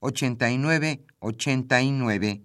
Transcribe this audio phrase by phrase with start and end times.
[0.00, 2.42] 89 89.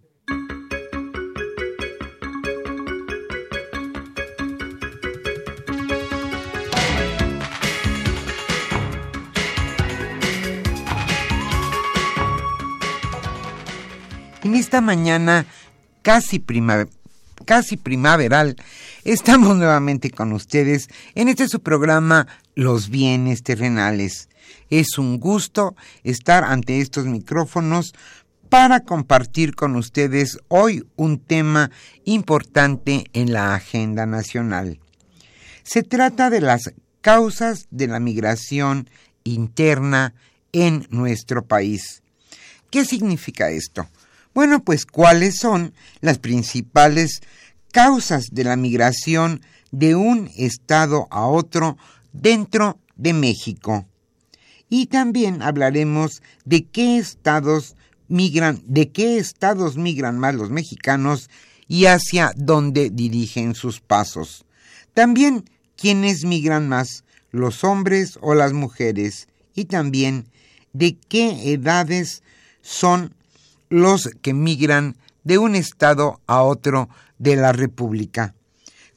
[14.43, 15.47] En esta mañana
[16.03, 16.43] casi,
[17.45, 18.55] casi primaveral,
[19.03, 24.29] estamos nuevamente con ustedes en este su programa Los bienes terrenales.
[24.69, 27.93] Es un gusto estar ante estos micrófonos
[28.49, 31.71] para compartir con ustedes hoy un tema
[32.03, 34.79] importante en la agenda nacional.
[35.63, 38.89] Se trata de las causas de la migración
[39.23, 40.13] interna
[40.51, 42.03] en nuestro país.
[42.69, 43.87] ¿Qué significa esto?
[44.33, 47.21] Bueno, pues cuáles son las principales
[47.71, 49.41] causas de la migración
[49.71, 51.77] de un estado a otro
[52.13, 53.85] dentro de México
[54.69, 57.75] y también hablaremos de qué estados
[58.07, 61.29] migran, de qué estados migran más los mexicanos
[61.67, 64.45] y hacia dónde dirigen sus pasos.
[64.93, 70.27] También quiénes migran más, los hombres o las mujeres, y también
[70.73, 72.23] de qué edades
[72.61, 73.13] son
[73.69, 78.34] los que migran de un estado a otro de la República.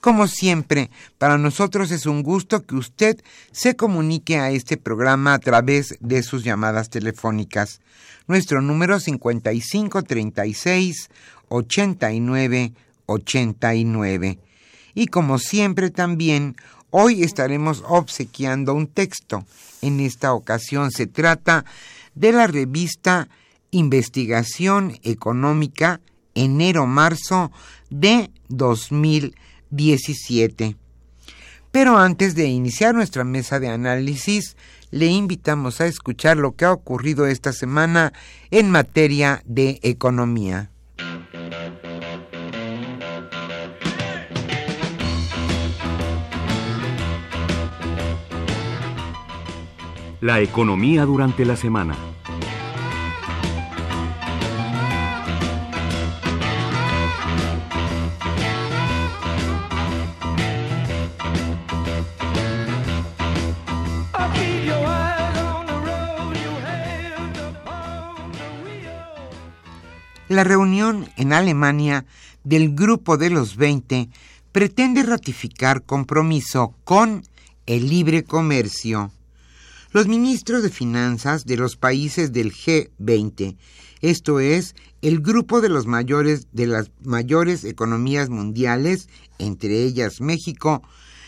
[0.01, 3.21] Como siempre, para nosotros es un gusto que usted
[3.51, 7.81] se comunique a este programa a través de sus llamadas telefónicas.
[8.29, 11.11] Nuestro número 5536
[11.49, 12.73] 89
[13.07, 14.39] 89.
[14.95, 16.55] Y como siempre también,
[16.91, 19.45] hoy estaremos obsequiando un texto.
[19.83, 21.65] En esta ocasión se trata
[22.15, 23.29] de la revista
[23.73, 26.01] Investigación Económica
[26.35, 27.51] enero-marzo
[27.91, 30.77] de 2020 17.
[31.71, 34.57] Pero antes de iniciar nuestra mesa de análisis,
[34.91, 38.13] le invitamos a escuchar lo que ha ocurrido esta semana
[38.51, 40.71] en materia de economía.
[50.21, 51.95] La economía durante la semana.
[70.39, 72.07] La reunión en Alemania
[72.45, 74.09] del Grupo de los 20
[74.53, 77.25] pretende ratificar compromiso con
[77.67, 79.11] el libre comercio.
[79.91, 83.57] Los ministros de finanzas de los países del G20,
[84.01, 89.09] esto es, el grupo de los mayores de las mayores economías mundiales,
[89.41, 90.85] entre ellas México,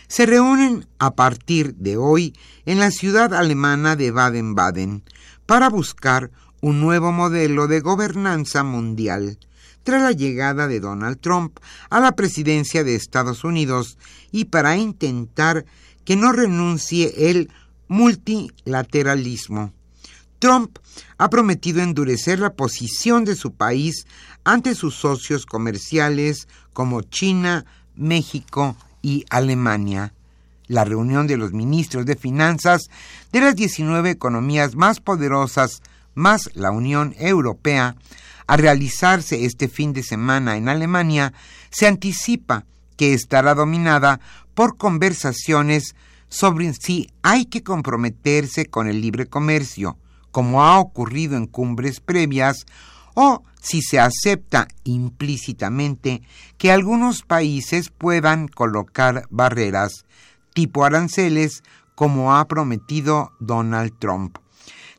[0.06, 2.32] se reúnen a partir de hoy
[2.64, 5.02] en la ciudad alemana de Baden-Baden
[5.46, 6.30] para buscar
[6.60, 9.38] un nuevo modelo de gobernanza mundial
[9.82, 11.58] tras la llegada de Donald Trump
[11.88, 13.98] a la presidencia de Estados Unidos
[14.30, 15.64] y para intentar
[16.04, 17.50] que no renuncie el
[17.88, 19.72] multilateralismo.
[20.38, 20.78] Trump
[21.18, 24.06] ha prometido endurecer la posición de su país
[24.44, 30.14] ante sus socios comerciales como China, México y Alemania.
[30.66, 32.88] La reunión de los ministros de finanzas
[33.32, 35.82] de las 19 economías más poderosas
[36.20, 37.96] más la Unión Europea,
[38.46, 41.32] a realizarse este fin de semana en Alemania,
[41.70, 42.64] se anticipa
[42.96, 44.20] que estará dominada
[44.54, 45.94] por conversaciones
[46.28, 49.98] sobre si hay que comprometerse con el libre comercio,
[50.30, 52.66] como ha ocurrido en cumbres previas,
[53.14, 56.22] o si se acepta implícitamente
[56.56, 60.04] que algunos países puedan colocar barreras,
[60.54, 61.62] tipo aranceles,
[61.94, 64.38] como ha prometido Donald Trump.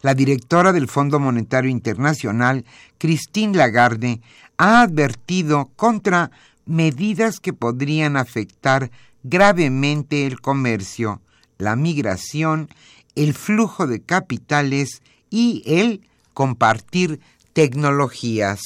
[0.02, 2.66] La directora del Fondo Monetario Internacional,
[2.98, 4.22] Christine Lagarde,
[4.58, 6.32] ha advertido contra
[6.66, 8.92] medidas que podrían afectar
[9.24, 11.22] gravemente el comercio,
[11.58, 12.70] la migración,
[13.16, 16.02] el flujo de capitales y el
[16.34, 17.20] compartir
[17.54, 18.62] tecnologías.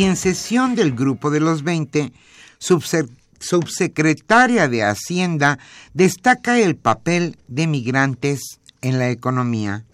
[0.00, 2.14] Y en sesión del Grupo de los 20,
[3.38, 5.58] subsecretaria de Hacienda
[5.92, 9.84] destaca el papel de migrantes en la economía.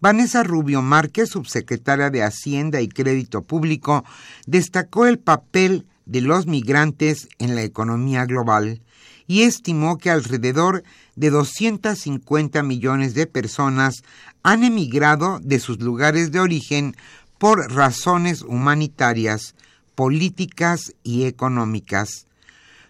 [0.00, 4.06] Vanessa Rubio Márquez, subsecretaria de Hacienda y Crédito Público,
[4.46, 8.80] destacó el papel de los migrantes en la economía global
[9.26, 10.82] y estimó que alrededor
[11.14, 14.02] de 250 millones de personas
[14.42, 16.96] han emigrado de sus lugares de origen
[17.38, 19.54] por razones humanitarias,
[19.94, 22.26] políticas y económicas.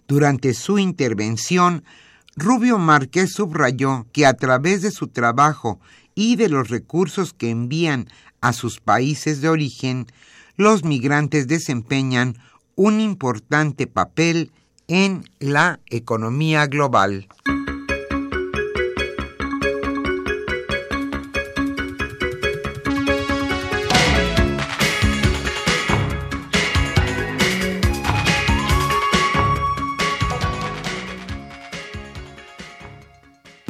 [0.06, 1.84] Durante su intervención,
[2.36, 5.80] Rubio Márquez subrayó que a través de su trabajo
[6.14, 8.08] y de los recursos que envían
[8.40, 10.06] a sus países de origen,
[10.56, 12.36] los migrantes desempeñan
[12.74, 14.52] un importante papel
[14.86, 17.26] en la economía global.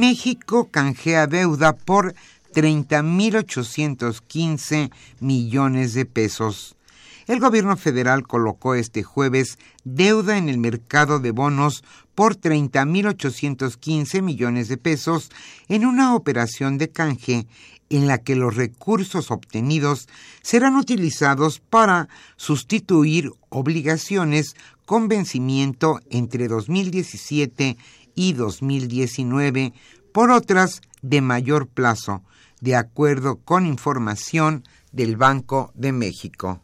[0.07, 2.15] México canjea deuda por
[2.53, 4.89] 30.815
[5.19, 6.77] millones de pesos.
[7.25, 11.83] El gobierno federal colocó este jueves deuda en el mercado de bonos
[12.15, 15.29] por 30.815 millones de pesos
[15.67, 17.45] en una operación de canje
[17.89, 20.07] en la que los recursos obtenidos
[20.41, 22.07] serán utilizados para
[22.37, 24.55] sustituir obligaciones
[24.85, 27.75] con vencimiento entre 2017
[28.17, 29.73] y 2019
[30.17, 32.23] por otras de mayor plazo,
[32.59, 36.59] de acuerdo con información del Banco de México.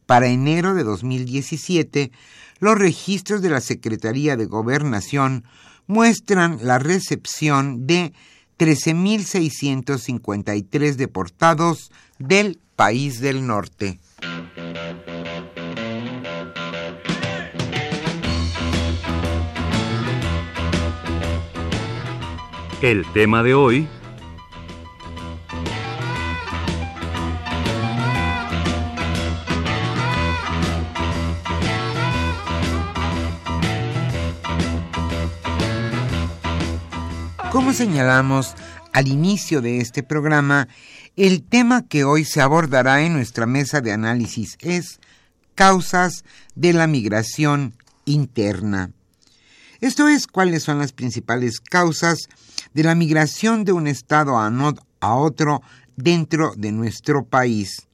[0.05, 2.11] Para enero de 2017,
[2.59, 5.43] los registros de la Secretaría de Gobernación
[5.87, 8.13] muestran la recepción de
[8.59, 13.99] 13.653 deportados del país del norte.
[22.81, 23.89] El tema de hoy...
[37.51, 38.55] Como señalamos
[38.93, 40.69] al inicio de este programa,
[41.17, 45.01] el tema que hoy se abordará en nuestra mesa de análisis es
[45.55, 46.23] causas
[46.55, 47.73] de la migración
[48.05, 48.91] interna.
[49.81, 52.27] Esto es cuáles son las principales causas
[52.73, 55.61] de la migración de un estado a, otro
[55.95, 57.87] dentro de nuestro país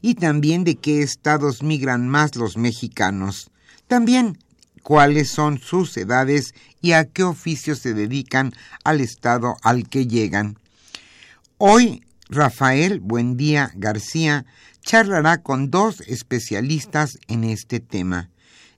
[0.00, 3.50] y también de qué estados migran más los mexicanos.
[3.88, 4.38] También
[4.84, 8.52] cuáles son sus edades y a qué oficios se dedican
[8.84, 10.56] al estado al que llegan.
[11.56, 14.46] Hoy Rafael Buendía García
[14.82, 18.30] charlará con dos especialistas en este tema.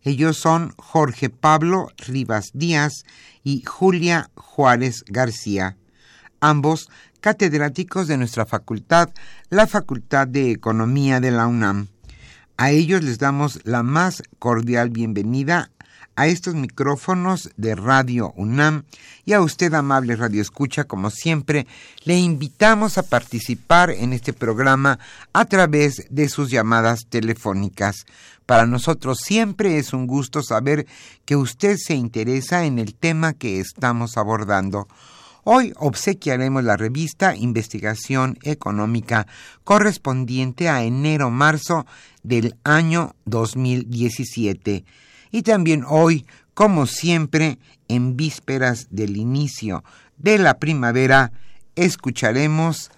[0.02, 3.04] Ellos son Jorge Pablo Rivas Díaz
[3.44, 5.76] y Julia Juárez García,
[6.40, 6.88] ambos
[7.20, 9.10] catedráticos de nuestra facultad,
[9.50, 11.88] la Facultad de Economía de la UNAM.
[12.56, 15.70] A ellos les damos la más cordial bienvenida
[16.16, 18.84] a estos micrófonos de Radio UNAM
[19.24, 21.66] y a usted, amable Radio Escucha, como siempre,
[22.04, 24.98] le invitamos a participar en este programa
[25.32, 28.04] a través de sus llamadas telefónicas.
[28.50, 30.84] Para nosotros siempre es un gusto saber
[31.24, 34.88] que usted se interesa en el tema que estamos abordando.
[35.44, 39.28] Hoy obsequiaremos la revista Investigación Económica
[39.62, 41.86] correspondiente a enero-marzo
[42.24, 44.84] del año 2017.
[45.30, 49.84] Y también hoy, como siempre, en vísperas del inicio
[50.16, 51.30] de la primavera,
[51.76, 52.90] escucharemos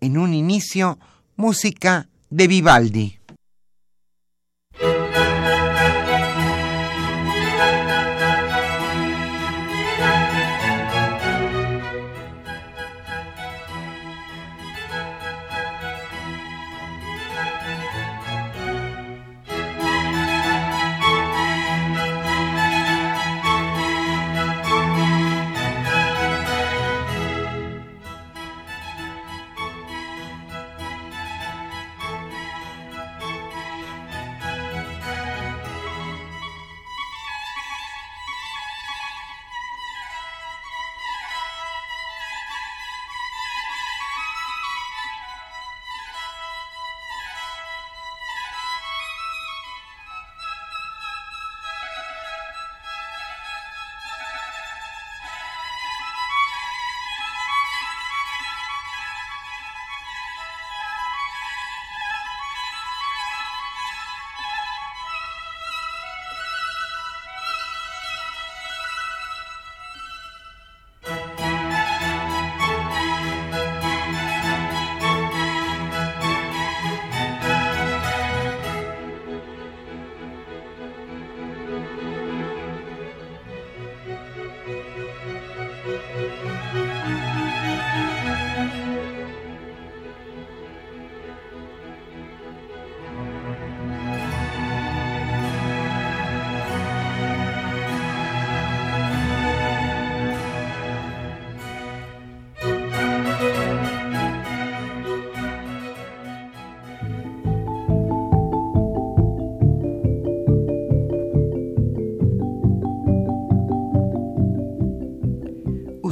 [0.00, 0.98] en un inicio
[1.36, 3.21] música de Vivaldi.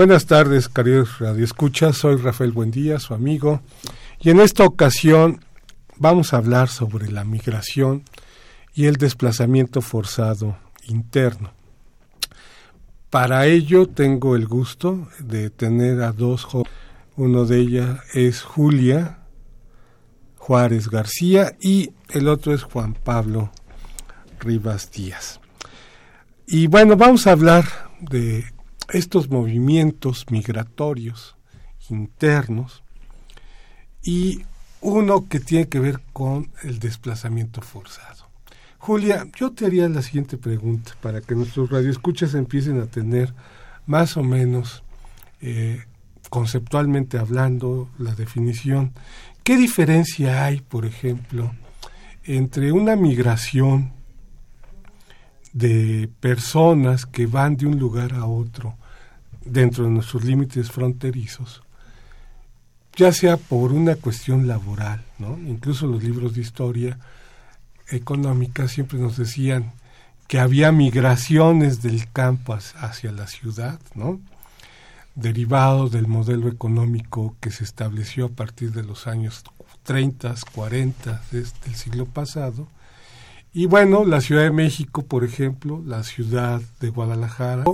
[0.00, 1.92] Buenas tardes, queridos Radio Escucha.
[1.92, 3.60] Soy Rafael Buendía, su amigo,
[4.18, 5.44] y en esta ocasión
[5.98, 8.04] vamos a hablar sobre la migración
[8.72, 11.52] y el desplazamiento forzado interno.
[13.10, 16.72] Para ello tengo el gusto de tener a dos jóvenes.
[17.16, 19.18] Uno de ellas es Julia
[20.38, 23.52] Juárez García y el otro es Juan Pablo
[24.38, 25.40] Rivas Díaz.
[26.46, 27.66] Y bueno, vamos a hablar
[28.00, 28.46] de
[28.92, 31.36] estos movimientos migratorios
[31.88, 32.82] internos
[34.02, 34.44] y
[34.80, 38.28] uno que tiene que ver con el desplazamiento forzado.
[38.78, 43.34] Julia, yo te haría la siguiente pregunta para que nuestros radioescuchas empiecen a tener
[43.86, 44.82] más o menos
[45.42, 45.84] eh,
[46.30, 48.92] conceptualmente hablando la definición.
[49.44, 51.52] ¿Qué diferencia hay, por ejemplo,
[52.24, 53.92] entre una migración
[55.52, 58.76] de personas que van de un lugar a otro
[59.44, 61.62] dentro de nuestros límites fronterizos,
[62.96, 65.38] ya sea por una cuestión laboral, ¿no?
[65.38, 66.98] Incluso los libros de historia
[67.88, 69.72] económica siempre nos decían
[70.28, 74.20] que había migraciones del campo hacia la ciudad, ¿no?
[75.14, 79.42] derivados del modelo económico que se estableció a partir de los años
[79.82, 82.68] 30, 40 del siglo pasado.
[83.52, 87.64] Y bueno, la Ciudad de México, por ejemplo, la ciudad de Guadalajara,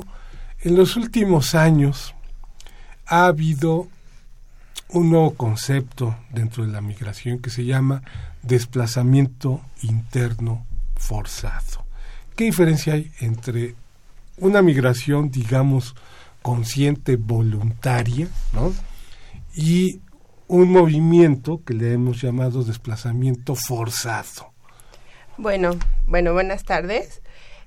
[0.60, 2.14] en los últimos años
[3.06, 3.88] ha habido
[4.88, 8.02] un nuevo concepto dentro de la migración que se llama
[8.42, 10.64] desplazamiento interno
[10.96, 11.84] forzado.
[12.36, 13.74] ¿Qué diferencia hay entre
[14.38, 15.94] una migración, digamos,
[16.40, 18.72] consciente, voluntaria, ¿no?
[19.54, 20.00] y
[20.48, 24.55] un movimiento que le hemos llamado desplazamiento forzado?
[25.38, 25.72] Bueno,
[26.06, 27.20] bueno, buenas tardes.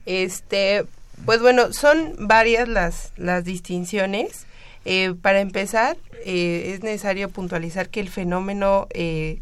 [0.07, 0.85] Este,
[1.25, 4.47] pues bueno, son varias las, las distinciones.
[4.85, 5.95] Eh, para empezar,
[6.25, 9.39] eh, es necesario puntualizar que el fenómeno eh,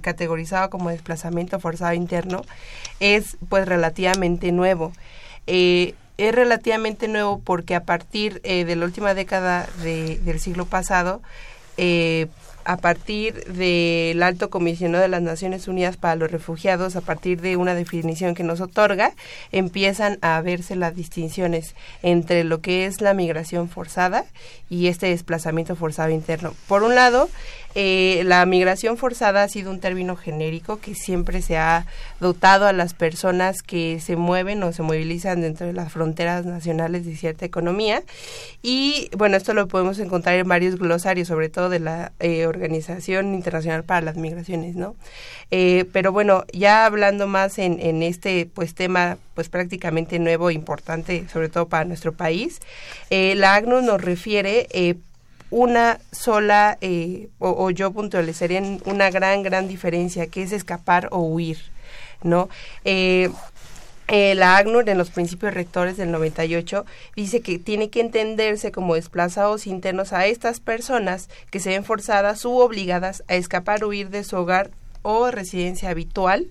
[0.00, 2.42] categorizado como desplazamiento forzado interno
[3.00, 4.92] es pues relativamente nuevo.
[5.46, 11.20] es relativamente nuevo porque a partir de la última década del siglo pasado,
[12.64, 17.56] a partir del alto comisionado de las Naciones Unidas para los Refugiados, a partir de
[17.56, 19.12] una definición que nos otorga,
[19.52, 24.24] empiezan a verse las distinciones entre lo que es la migración forzada
[24.68, 26.54] y este desplazamiento forzado interno.
[26.68, 27.28] Por un lado,
[27.74, 31.86] eh, la migración forzada ha sido un término genérico que siempre se ha
[32.20, 37.04] dotado a las personas que se mueven o se movilizan dentro de las fronteras nacionales
[37.04, 38.02] de cierta economía.
[38.62, 43.34] Y bueno, esto lo podemos encontrar en varios glosarios, sobre todo de la eh, Organización
[43.34, 44.94] Internacional para las Migraciones, ¿no?
[45.50, 51.48] Eh, pero bueno, ya hablando más en, este pues tema pues prácticamente nuevo, importante, sobre
[51.48, 52.60] todo para nuestro país,
[53.10, 54.68] la ACNUR nos refiere
[55.54, 61.20] una sola, eh, o, yo puntualizaría en una gran, gran diferencia, que es escapar o
[61.20, 61.58] huir,
[62.24, 62.48] ¿no?
[62.84, 63.30] Eh,
[64.08, 66.84] eh, la ACNUR en los principios rectores del 98
[67.14, 72.44] dice que tiene que entenderse como desplazados internos a estas personas que se ven forzadas
[72.44, 76.50] u obligadas a escapar o huir de su hogar o residencia habitual,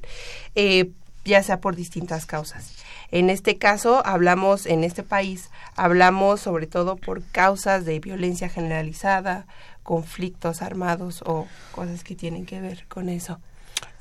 [1.25, 2.82] ya sea por distintas causas.
[3.11, 9.45] En este caso, hablamos, en este país, hablamos sobre todo por causas de violencia generalizada,
[9.83, 13.39] conflictos armados o cosas que tienen que ver con eso.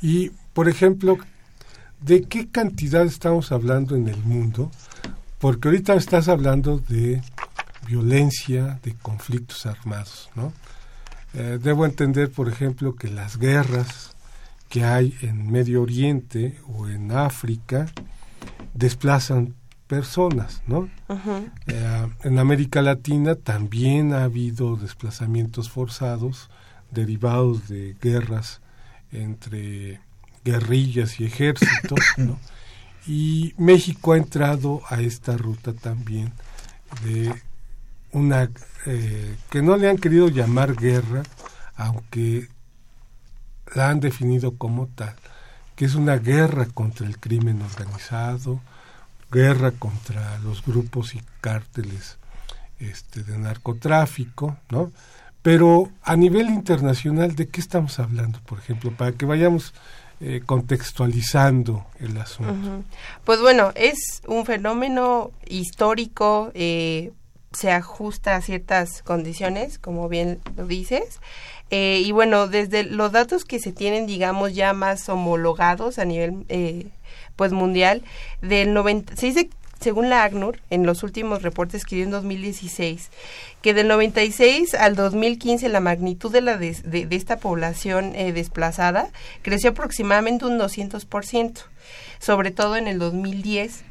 [0.00, 1.18] Y, por ejemplo,
[2.00, 4.70] ¿de qué cantidad estamos hablando en el mundo?
[5.38, 7.20] Porque ahorita estás hablando de
[7.86, 10.52] violencia, de conflictos armados, ¿no?
[11.34, 14.14] Eh, debo entender, por ejemplo, que las guerras
[14.68, 17.86] que hay en Medio Oriente o en África,
[18.74, 19.54] desplazan
[19.86, 20.88] personas, ¿no?
[21.66, 26.48] Eh, en América Latina también ha habido desplazamientos forzados
[26.90, 28.60] derivados de guerras
[29.10, 30.00] entre
[30.44, 32.38] guerrillas y ejércitos, ¿no?
[33.06, 36.32] Y México ha entrado a esta ruta también
[37.04, 37.34] de
[38.12, 38.50] una
[38.86, 41.22] eh, que no le han querido llamar guerra,
[41.74, 42.48] aunque
[43.74, 45.16] la han definido como tal,
[45.84, 48.60] es una guerra contra el crimen organizado,
[49.30, 52.18] guerra contra los grupos y cárteles
[52.78, 54.92] este, de narcotráfico, ¿no?
[55.42, 58.92] Pero a nivel internacional, ¿de qué estamos hablando, por ejemplo?
[58.92, 59.74] Para que vayamos
[60.20, 62.84] eh, contextualizando el asunto.
[63.24, 67.10] Pues bueno, es un fenómeno histórico, eh,
[67.52, 71.20] se ajusta a ciertas condiciones, como bien lo dices,
[71.70, 76.44] eh, y bueno, desde los datos que se tienen, digamos, ya más homologados a nivel
[76.50, 76.88] eh,
[77.34, 78.02] pues mundial,
[78.42, 83.10] del 90, se dice, según la ACNUR, en los últimos reportes que dio en 2016,
[83.62, 89.08] que del 96 al 2015 la magnitud de, la de, de, esta población eh, desplazada
[89.40, 91.58] creció aproximadamente un 200%,
[92.18, 93.84] sobre todo en el 2010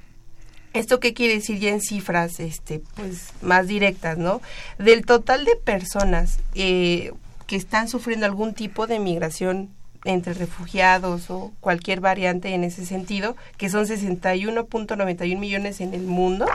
[0.73, 4.41] ¿Esto qué quiere decir ya en cifras este, pues, más directas, no?
[4.77, 7.11] Del total de personas eh,
[7.47, 9.69] que están sufriendo algún tipo de migración
[10.05, 16.45] entre refugiados o cualquier variante en ese sentido, que son 61.91 millones en el mundo,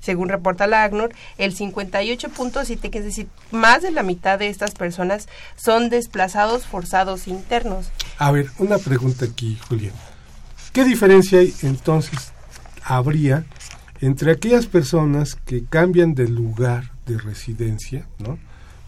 [0.00, 4.72] según reporta la ACNUR, el 58.7, que es decir, más de la mitad de estas
[4.72, 7.90] personas son desplazados forzados internos.
[8.18, 9.94] A ver, una pregunta aquí, Julián.
[10.72, 12.31] ¿Qué diferencia hay entonces
[12.84, 13.44] habría
[14.00, 18.38] entre aquellas personas que cambian de lugar de residencia, ¿no?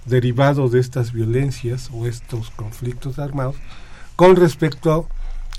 [0.06, 3.56] derivado de estas violencias o estos conflictos armados
[4.16, 5.08] con respecto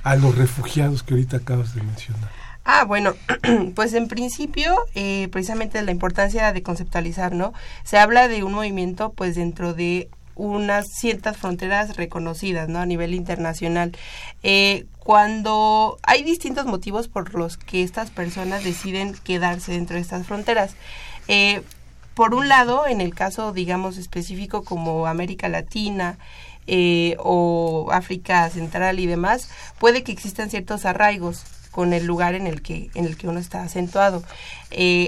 [0.03, 2.29] a, los refugiados que ahorita acabas de mencionar?
[2.63, 3.13] Ah, bueno,
[3.75, 7.53] pues en principio, eh, precisamente la importancia de conceptualizar, ¿no?
[7.83, 12.79] Se habla de un movimiento, pues dentro de unas ciertas fronteras reconocidas, ¿no?
[12.79, 13.93] A nivel internacional.
[14.43, 20.27] Eh, cuando hay distintos motivos por los que estas personas deciden quedarse dentro de estas
[20.27, 20.75] fronteras.
[21.27, 21.61] Eh,
[22.13, 26.17] por un lado, en el caso, digamos, específico como América Latina
[26.67, 32.47] eh, o África Central y demás, puede que existan ciertos arraigos con el lugar en
[32.47, 34.23] el que, en el que uno está acentuado,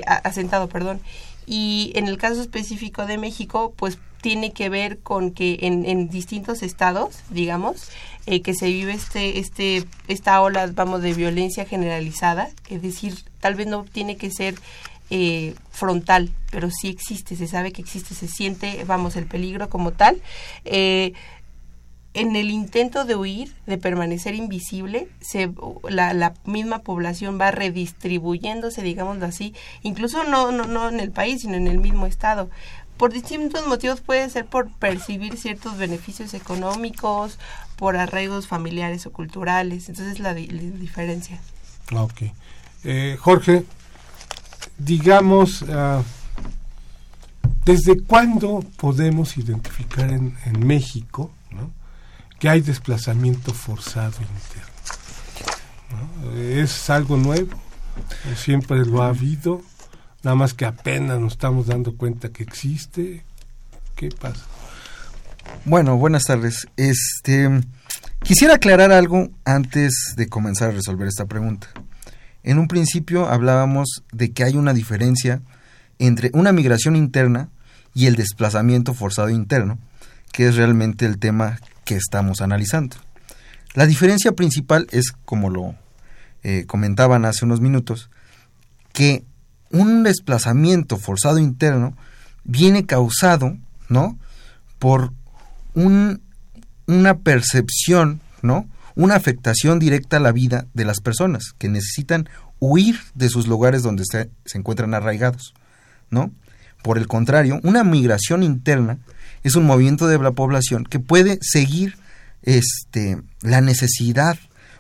[0.06, 1.00] asentado, perdón.
[1.46, 6.10] Y en el caso específico de México, pues tiene que ver con que en, en
[6.10, 7.90] distintos estados, digamos,
[8.26, 13.56] eh, que se vive este, este, esta ola, vamos, de violencia generalizada, es decir, tal
[13.56, 14.56] vez no tiene que ser
[15.10, 19.94] eh, frontal, pero sí existe, se sabe que existe, se siente, vamos, el peligro como
[19.94, 20.22] tal.
[20.66, 21.14] Eh,
[22.14, 25.52] en el intento de huir, de permanecer invisible, se,
[25.88, 29.54] la, la, misma población va redistribuyéndose, digámoslo así,
[29.84, 32.50] incluso no, no, no en el país, sino en el mismo estado.
[32.98, 37.38] Por distintos motivos puede ser por percibir ciertos beneficios económicos,
[37.76, 39.88] por arraigos familiares o culturales.
[39.88, 41.40] Entonces la, diferencia.
[41.94, 42.24] Ok.
[42.84, 43.66] Eh, Jorge,
[44.78, 46.04] digamos, uh,
[47.66, 51.32] ¿desde cuándo podemos identificar en, México
[52.40, 54.74] que hay desplazamiento forzado interno?
[56.24, 56.40] ¿no?
[56.40, 57.58] ¿Es algo nuevo?
[58.36, 59.62] ¿Siempre lo ha habido?
[60.24, 63.24] Nada más que apenas nos estamos dando cuenta que existe.
[63.96, 64.46] ¿Qué pasa?
[65.66, 66.68] Bueno, buenas tardes.
[66.76, 67.50] Este
[68.24, 71.68] quisiera aclarar algo antes de comenzar a resolver esta pregunta.
[72.44, 75.42] En un principio hablábamos de que hay una diferencia
[76.00, 77.50] entre una migración interna
[77.94, 79.80] y el desplazamiento forzado interno,
[80.32, 82.98] que es realmente el tema que estamos analizando.
[83.74, 85.76] La diferencia principal es, como lo
[86.44, 88.10] eh, comentaban hace unos minutos,
[88.94, 89.24] que
[89.72, 91.96] un desplazamiento forzado interno
[92.44, 93.58] viene causado,
[93.90, 94.18] ¿no?
[94.80, 95.14] Por
[95.74, 96.22] un,
[96.86, 98.68] una percepción, ¿no?
[98.96, 103.84] Una afectación directa a la vida de las personas que necesitan huir de sus lugares
[103.84, 105.54] donde se, se encuentran arraigados,
[106.10, 106.32] ¿no?
[106.82, 108.98] Por el contrario, una migración interna
[109.44, 111.98] es un movimiento de la población que puede seguir
[112.44, 114.38] este, la necesidad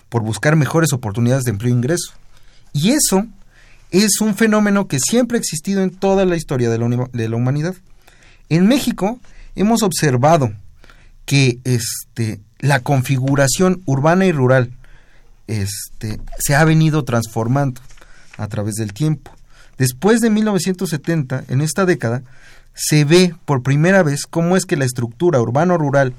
[0.09, 2.13] por buscar mejores oportunidades de empleo e ingreso.
[2.73, 3.25] Y eso
[3.91, 7.35] es un fenómeno que siempre ha existido en toda la historia de la, de la
[7.35, 7.75] humanidad.
[8.49, 9.19] En México
[9.55, 10.51] hemos observado
[11.25, 14.71] que este, la configuración urbana y rural
[15.47, 17.81] este, se ha venido transformando
[18.37, 19.31] a través del tiempo.
[19.77, 22.23] Después de 1970, en esta década,
[22.73, 26.13] se ve por primera vez cómo es que la estructura urbano-rural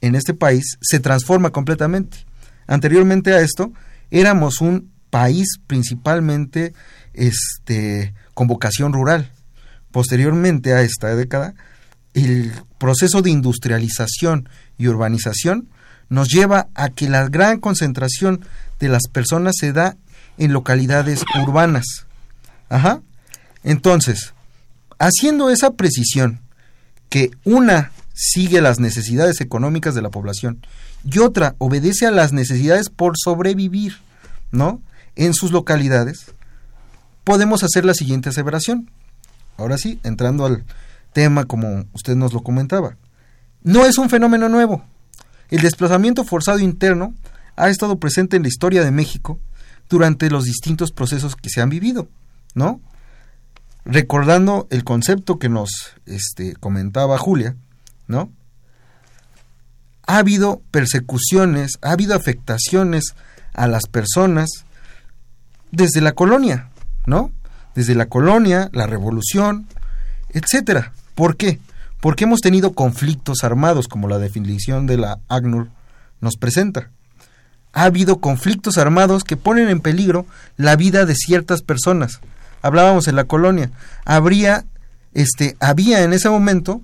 [0.00, 2.18] en este país se transforma completamente.
[2.66, 3.72] Anteriormente a esto,
[4.10, 6.72] éramos un país principalmente
[7.14, 9.30] este, con vocación rural.
[9.90, 11.54] Posteriormente a esta década,
[12.14, 15.68] el proceso de industrialización y urbanización
[16.08, 18.44] nos lleva a que la gran concentración
[18.78, 19.96] de las personas se da
[20.38, 22.06] en localidades urbanas.
[22.68, 23.02] Ajá.
[23.62, 24.32] Entonces,
[24.98, 26.40] haciendo esa precisión,
[27.08, 30.64] que una sigue las necesidades económicas de la población
[31.04, 33.96] y otra obedece a las necesidades por sobrevivir,
[34.50, 34.80] ¿no?
[35.20, 36.32] En sus localidades,
[37.24, 38.90] podemos hacer la siguiente aseveración.
[39.58, 40.64] Ahora sí, entrando al
[41.12, 42.96] tema como usted nos lo comentaba.
[43.62, 44.82] No es un fenómeno nuevo.
[45.50, 47.12] El desplazamiento forzado interno
[47.56, 49.38] ha estado presente en la historia de México
[49.90, 52.08] durante los distintos procesos que se han vivido,
[52.54, 52.80] ¿no?
[53.84, 57.56] Recordando el concepto que nos este, comentaba Julia,
[58.06, 58.32] ¿no?
[60.06, 63.14] Ha habido persecuciones, ha habido afectaciones
[63.52, 64.64] a las personas
[65.70, 66.68] desde la colonia,
[67.06, 67.32] ¿no?
[67.74, 69.66] Desde la colonia, la revolución,
[70.30, 70.92] etcétera.
[71.14, 71.58] ¿Por qué?
[72.00, 75.68] Porque hemos tenido conflictos armados, como la definición de la ACNUR
[76.20, 76.90] nos presenta.
[77.72, 82.20] Ha habido conflictos armados que ponen en peligro la vida de ciertas personas.
[82.62, 83.70] Hablábamos en la colonia.
[84.04, 84.64] Habría,
[85.14, 86.80] este, había en ese momento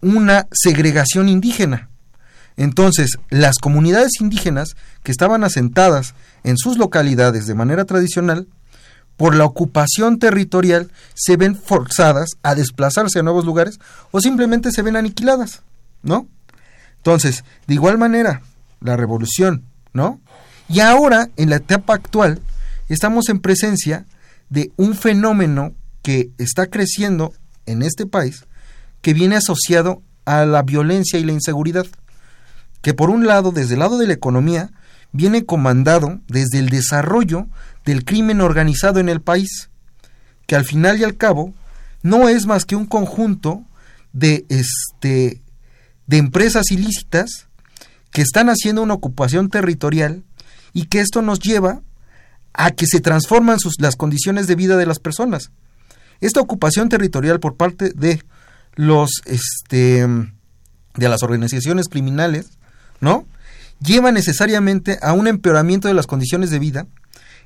[0.00, 1.88] una segregación indígena.
[2.56, 8.46] Entonces, las comunidades indígenas que estaban asentadas en sus localidades de manera tradicional
[9.16, 13.78] por la ocupación territorial se ven forzadas a desplazarse a nuevos lugares
[14.10, 15.62] o simplemente se ven aniquiladas,
[16.02, 16.26] ¿no?
[16.96, 18.42] Entonces, de igual manera,
[18.80, 20.20] la revolución, ¿no?
[20.68, 22.40] Y ahora, en la etapa actual,
[22.88, 24.06] estamos en presencia
[24.48, 27.32] de un fenómeno que está creciendo
[27.66, 28.44] en este país,
[29.00, 31.86] que viene asociado a la violencia y la inseguridad,
[32.80, 34.70] que por un lado, desde el lado de la economía,
[35.12, 37.46] viene comandado desde el desarrollo
[37.84, 39.70] del crimen organizado en el país,
[40.46, 41.52] que al final y al cabo
[42.02, 43.64] no es más que un conjunto
[44.12, 45.40] de este
[46.06, 47.48] de empresas ilícitas
[48.10, 50.24] que están haciendo una ocupación territorial
[50.72, 51.80] y que esto nos lleva
[52.52, 55.50] a que se transforman sus, las condiciones de vida de las personas.
[56.20, 58.22] Esta ocupación territorial por parte de
[58.74, 60.06] los este
[60.94, 62.50] de las organizaciones criminales,
[63.00, 63.26] ¿no?
[63.82, 66.86] Lleva necesariamente a un empeoramiento de las condiciones de vida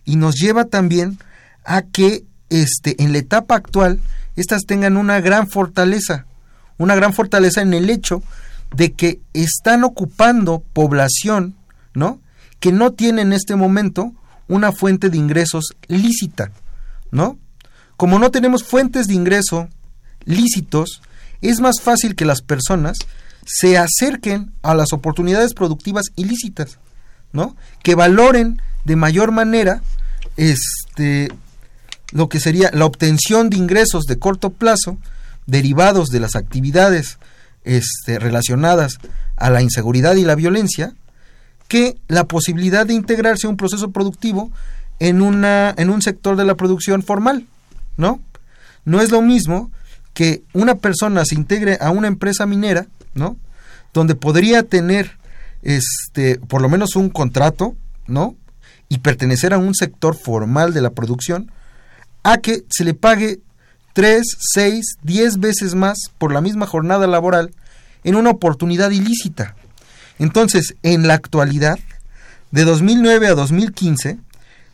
[0.04, 1.18] y nos lleva también
[1.64, 4.00] a que este, en la etapa actual
[4.36, 6.26] estas tengan una gran fortaleza,
[6.78, 8.22] una gran fortaleza en el hecho
[8.74, 11.54] de que están ocupando población,
[11.94, 12.20] ¿no?
[12.60, 14.12] Que no tiene en este momento
[14.48, 16.52] una fuente de ingresos lícita,
[17.10, 17.38] ¿no?
[17.96, 19.68] Como no tenemos fuentes de ingreso
[20.24, 21.00] lícitos,
[21.40, 22.98] es más fácil que las personas
[23.46, 26.78] se acerquen a las oportunidades productivas ilícitas,
[27.32, 27.56] ¿no?
[27.82, 29.82] Que valoren de mayor manera
[30.36, 31.28] este
[32.12, 34.98] lo que sería la obtención de ingresos de corto plazo
[35.46, 37.18] derivados de las actividades
[37.64, 38.98] este, relacionadas
[39.36, 40.94] a la inseguridad y la violencia
[41.68, 44.52] que la posibilidad de integrarse a un proceso productivo
[44.98, 47.46] en, una, en un sector de la producción formal,
[47.96, 48.20] ¿no?
[48.84, 49.70] No es lo mismo
[50.14, 53.36] que una persona se integre a una empresa minera, ¿no?
[53.92, 55.18] Donde podría tener,
[55.62, 57.74] este, por lo menos un contrato,
[58.06, 58.36] ¿no?
[58.88, 61.50] Y pertenecer a un sector formal de la producción,
[62.22, 63.40] a que se le pague
[63.92, 67.52] tres, seis, diez veces más por la misma jornada laboral
[68.04, 69.56] en una oportunidad ilícita.
[70.18, 71.78] Entonces, en la actualidad,
[72.50, 74.18] de 2009 a 2015,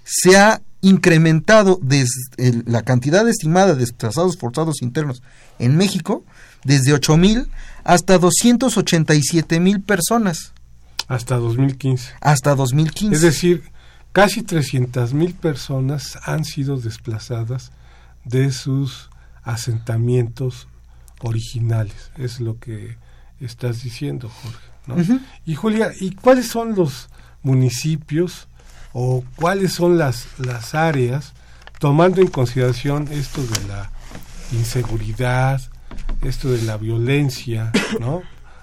[0.04, 5.22] se ha incrementado desde la cantidad estimada de desplazados forzados internos
[5.58, 6.24] en México
[6.64, 7.48] desde 8 mil
[7.84, 10.52] hasta 287 mil personas.
[11.08, 12.12] Hasta 2015.
[12.20, 13.14] Hasta 2015.
[13.14, 13.64] Es decir,
[14.12, 17.72] casi 300 mil personas han sido desplazadas
[18.24, 19.10] de sus
[19.42, 20.68] asentamientos
[21.20, 22.10] originales.
[22.16, 22.96] Es lo que
[23.40, 24.72] estás diciendo, Jorge.
[24.86, 25.20] ¿no?
[25.44, 27.08] Y Julia, ¿y cuáles son los
[27.42, 28.48] municipios
[28.92, 31.32] o cuáles son las, las áreas,
[31.78, 33.90] tomando en consideración esto de la
[34.52, 35.60] inseguridad,
[36.22, 38.22] esto de la violencia, ¿no?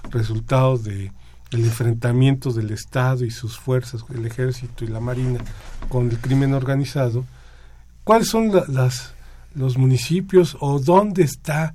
[0.10, 1.12] resultados de
[1.52, 5.39] el enfrentamiento del Estado y sus fuerzas, el ejército y la marina,
[5.89, 7.26] con el crimen organizado,
[8.04, 9.13] ¿cuáles son las
[9.56, 11.74] los municipios o dónde está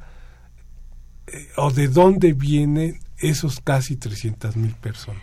[1.27, 5.23] eh, o de dónde vienen esos casi 300 mil personas?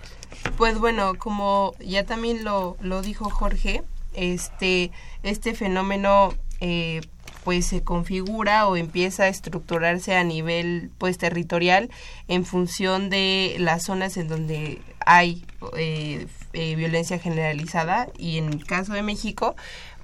[0.57, 4.91] Pues bueno, como ya también lo, lo dijo Jorge, este,
[5.23, 7.01] este fenómeno eh,
[7.43, 11.89] pues se configura o empieza a estructurarse a nivel pues territorial
[12.27, 15.43] en función de las zonas en donde hay
[15.77, 19.55] eh, violencia generalizada y en el caso de México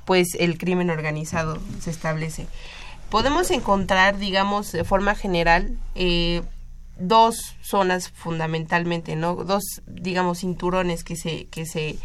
[0.08, 2.48] pues el crimen organizado se establece.
[3.10, 6.44] Podemos encontrar, digamos, de forma general, eh,
[6.98, 9.36] dos zonas fundamentalmente, ¿no?
[9.36, 11.98] Dos, digamos, cinturones que se, que se,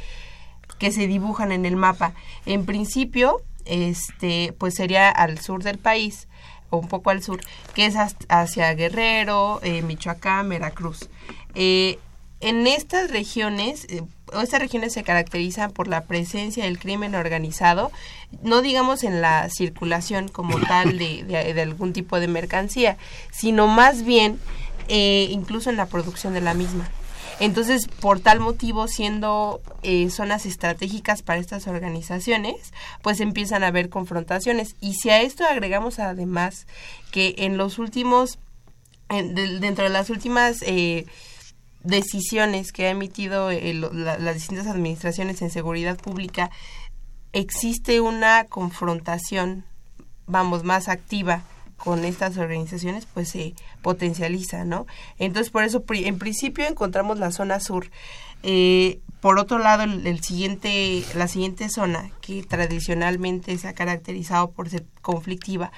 [0.79, 2.13] que se dibujan en el mapa.
[2.45, 6.29] En principio, este, pues sería al sur del país,
[6.71, 7.41] o un poco al sur,
[7.75, 7.95] que es
[8.29, 11.09] hacia Guerrero, eh, Michoacán, Veracruz.
[11.55, 11.99] Eh,
[12.43, 14.03] en estas regiones, eh,
[14.43, 17.93] estas regiones se caracterizan por la presencia del crimen organizado,
[18.43, 22.97] no digamos en la circulación como tal de, de, algún tipo de mercancía,
[23.31, 24.41] sino más bien
[24.89, 26.91] eh, incluso en la producción de la misma.
[27.43, 33.89] Entonces, por tal motivo, siendo eh, zonas estratégicas para estas organizaciones, pues empiezan a haber
[33.89, 34.77] confrontaciones.
[34.81, 36.69] Y si a esto agregamos además
[37.11, 38.39] que en los últimos,
[39.09, 41.05] dentro de las últimas eh,
[41.83, 46.49] decisiones que ha emitido las distintas administraciones en seguridad pública,
[47.33, 49.65] existe una confrontación,
[50.29, 51.43] vamos, más activa
[51.83, 54.87] con estas organizaciones, pues se potencializa, ¿no?
[55.19, 57.91] Entonces, por eso, en principio encontramos la zona sur.
[58.45, 64.71] Eh, por otro lado, el, siguiente, la siguiente zona, que tradicionalmente se ha caracterizado por
[64.71, 65.73] ser conflictiva,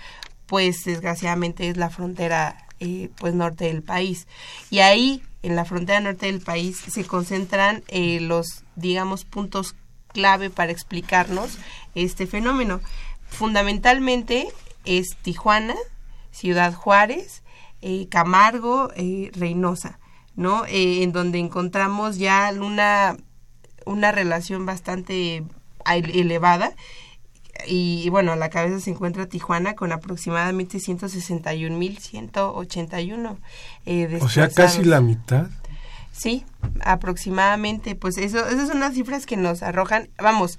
[0.44, 4.28] pues desgraciadamente es la frontera eh, pues norte del país.
[4.68, 9.74] Y ahí en la frontera norte del país se concentran eh, los, digamos, puntos
[10.12, 11.56] clave para explicarnos
[11.94, 12.82] este fenómeno.
[13.26, 14.48] Fundamentalmente
[14.84, 15.76] es Tijuana,
[16.34, 17.42] Ciudad Juárez,
[17.80, 20.00] eh, Camargo, eh, Reynosa,
[20.34, 20.64] ¿no?
[20.66, 23.16] en donde encontramos ya una,
[23.86, 25.44] una relación bastante
[25.86, 26.74] elevada
[27.66, 33.36] y, bueno, a la cabeza se encuentra Tijuana con aproximadamente 161.181
[33.86, 35.46] eh, O sea, casi la mitad.
[36.12, 36.44] Sí,
[36.84, 37.94] aproximadamente.
[37.94, 40.08] Pues eso, esas son las cifras que nos arrojan.
[40.18, 40.58] Vamos,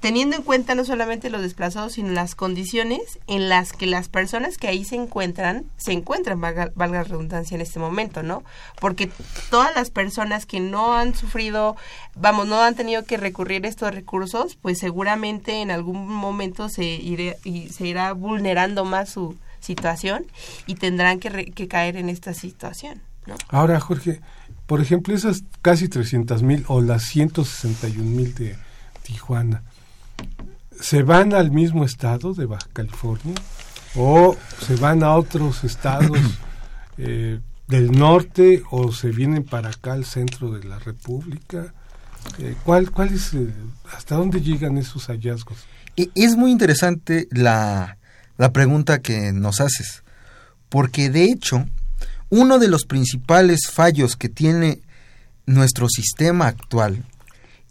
[0.00, 4.58] teniendo en cuenta no solamente los desplazados, sino las condiciones en las que las personas
[4.58, 8.42] que ahí se encuentran, se encuentran, valga, la redundancia en este momento, ¿no?
[8.80, 9.10] Porque
[9.50, 11.76] todas las personas que no han sufrido,
[12.14, 16.84] vamos, no han tenido que recurrir a estos recursos, pues seguramente en algún momento se,
[16.84, 20.26] iré, y se irá vulnerando más su situación
[20.66, 23.34] y tendrán que, que caer en esta situación, ¿no?
[23.48, 24.20] Ahora, Jorge,
[24.66, 28.56] por ejemplo, esas casi 300 mil o las 161 mil de
[29.02, 29.62] Tijuana,
[30.80, 33.34] ¿se van al mismo estado de Baja California
[33.94, 34.36] o
[34.66, 36.18] se van a otros estados
[36.98, 41.72] eh, del norte o se vienen para acá al centro de la República?
[42.38, 43.48] Eh, ¿cuál, ¿Cuál es, eh,
[43.96, 45.58] hasta dónde llegan esos hallazgos?
[45.96, 47.98] E- Es muy interesante la,
[48.36, 50.02] la pregunta que nos haces,
[50.68, 51.64] porque de hecho,
[52.28, 54.80] uno de los principales fallos que tiene
[55.46, 57.04] nuestro sistema actual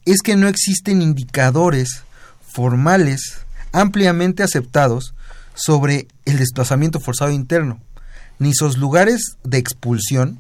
[0.06, 2.05] es que no existen indicadores
[2.56, 3.42] formales
[3.74, 5.14] ampliamente aceptados
[5.56, 7.82] sobre el desplazamiento forzado interno,
[8.40, 10.40] ni sus lugares de expulsión,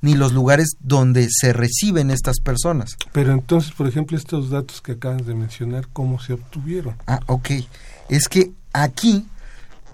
[0.00, 2.96] ni los lugares donde se reciben estas personas.
[3.12, 6.94] Pero entonces, por ejemplo, estos datos que acabas de mencionar, ¿cómo se obtuvieron?
[7.08, 7.50] Ah, ok.
[8.08, 9.26] Es que aquí,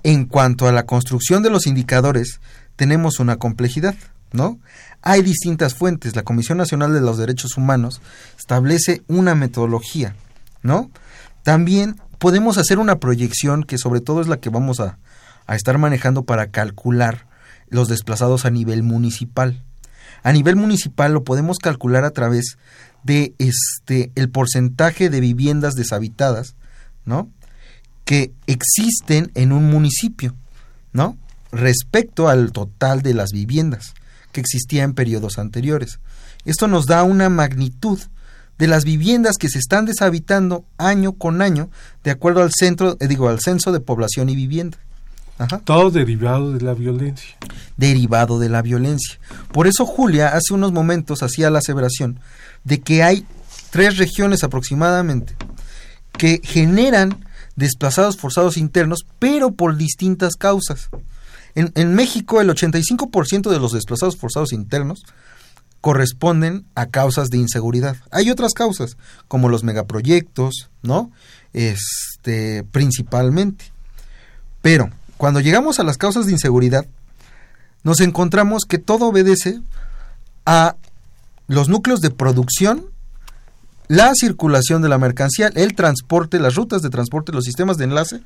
[0.02, 2.40] en cuanto a la construcción de los indicadores,
[2.76, 3.94] tenemos una complejidad,
[4.32, 4.58] ¿no?
[5.00, 6.14] Hay distintas fuentes.
[6.14, 8.02] La Comisión Nacional de los Derechos Humanos
[8.38, 10.14] establece una metodología,
[10.62, 10.90] ¿no?
[11.44, 14.98] También podemos hacer una proyección que sobre todo es la que vamos a,
[15.46, 17.28] a estar manejando para calcular
[17.68, 19.62] los desplazados a nivel municipal.
[20.24, 22.58] A nivel municipal lo podemos calcular a través
[23.04, 26.56] de este el porcentaje de viviendas deshabitadas,
[27.04, 27.30] ¿no?
[28.04, 30.34] que existen en un municipio,
[30.92, 31.16] ¿no?
[31.52, 33.94] Respecto al total de las viviendas
[34.32, 36.00] que existía en periodos anteriores.
[36.44, 37.98] Esto nos da una magnitud
[38.58, 41.70] de las viviendas que se están deshabitando año con año
[42.04, 44.78] de acuerdo al centro, eh, digo, al censo de población y vivienda.
[45.38, 45.58] Ajá.
[45.58, 47.36] Todo derivado de la violencia.
[47.76, 49.18] Derivado de la violencia.
[49.52, 52.20] Por eso Julia hace unos momentos hacía la aseveración
[52.62, 53.26] de que hay
[53.70, 55.34] tres regiones aproximadamente
[56.16, 57.24] que generan
[57.56, 60.88] desplazados forzados internos, pero por distintas causas.
[61.56, 65.02] En, en México, el 85% de los desplazados forzados internos
[65.84, 67.98] corresponden a causas de inseguridad.
[68.10, 68.96] Hay otras causas,
[69.28, 71.12] como los megaproyectos, ¿no?
[71.52, 73.66] Este, principalmente.
[74.62, 76.86] Pero cuando llegamos a las causas de inseguridad,
[77.82, 79.60] nos encontramos que todo obedece
[80.46, 80.76] a
[81.48, 82.86] los núcleos de producción,
[83.86, 88.22] la circulación de la mercancía, el transporte, las rutas de transporte, los sistemas de enlace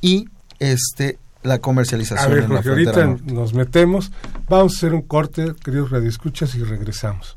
[0.00, 0.28] y
[0.60, 4.12] este la A comercialización ver, en la Jorge, ahorita nos metemos.
[4.48, 7.36] Vamos a hacer un corte, queridos radioescuchas, y regresamos.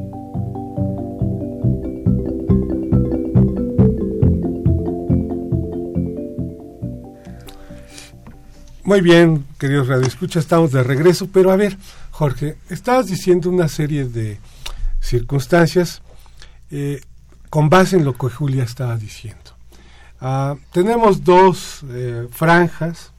[8.83, 11.77] Muy bien, queridos radioescuchas, estamos de regreso, pero a ver,
[12.09, 14.39] Jorge, estabas diciendo una serie de
[14.99, 16.01] circunstancias
[16.71, 16.99] eh,
[17.51, 19.51] con base en lo que Julia estaba diciendo.
[20.19, 23.11] Ah, tenemos dos eh, franjas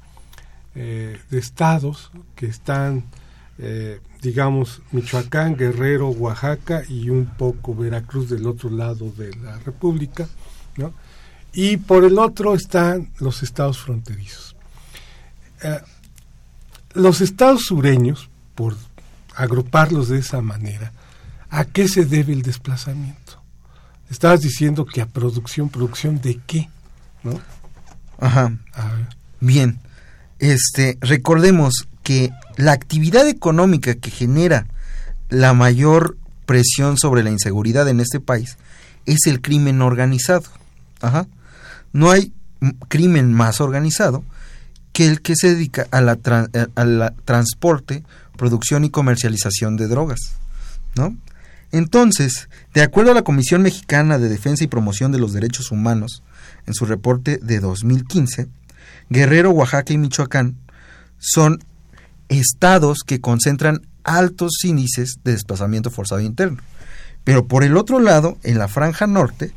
[0.75, 3.05] eh, de estados que están,
[4.21, 10.27] digamos, Michoacán, Guerrero, Oaxaca y un poco Veracruz del otro lado de la República,
[10.77, 10.93] ¿no?
[11.53, 14.52] Y por el otro están los estados fronterizos.
[15.63, 15.81] Eh,
[16.95, 18.77] los estados sureños, por
[19.35, 20.93] agruparlos de esa manera,
[21.51, 23.41] ¿a qué se debe el desplazamiento?
[24.11, 26.69] Estabas diciendo que a producción, producción de qué,
[27.23, 27.41] ¿no?
[28.21, 28.53] Ajá.
[28.75, 29.07] A ver.
[29.41, 29.81] Bien,
[30.39, 34.67] este, recordemos que la actividad económica que genera
[35.31, 38.59] la mayor presión sobre la inseguridad en este país
[39.07, 40.45] es el crimen organizado.
[41.01, 41.27] Ajá.
[41.93, 42.33] No hay
[42.89, 44.25] crimen más organizado
[44.93, 45.87] que el que se dedica
[46.17, 48.03] tran- a la transporte,
[48.37, 50.21] producción y comercialización de drogas.
[50.97, 51.17] ¿no?
[51.71, 56.23] Entonces, de acuerdo a la Comisión Mexicana de Defensa y Promoción de los Derechos Humanos,
[56.67, 58.49] en su reporte de 2015,
[59.09, 60.57] Guerrero, Oaxaca y Michoacán
[61.19, 61.65] son
[62.29, 66.59] estados que concentran altos índices de desplazamiento forzado interno.
[67.25, 69.53] Pero por el otro lado, en la franja norte,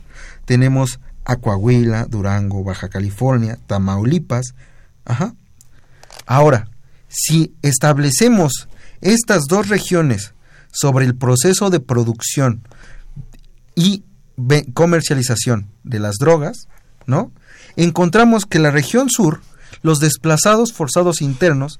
[0.45, 1.35] tenemos a
[2.05, 4.53] Durango, Baja California, Tamaulipas.
[5.05, 5.33] Ajá.
[6.25, 6.67] Ahora,
[7.07, 8.67] si establecemos
[9.01, 10.33] estas dos regiones
[10.71, 12.61] sobre el proceso de producción
[13.75, 14.03] y
[14.73, 16.67] comercialización de las drogas,
[17.05, 17.31] ¿no?
[17.77, 19.41] Encontramos que la región sur,
[19.81, 21.79] los desplazados forzados internos,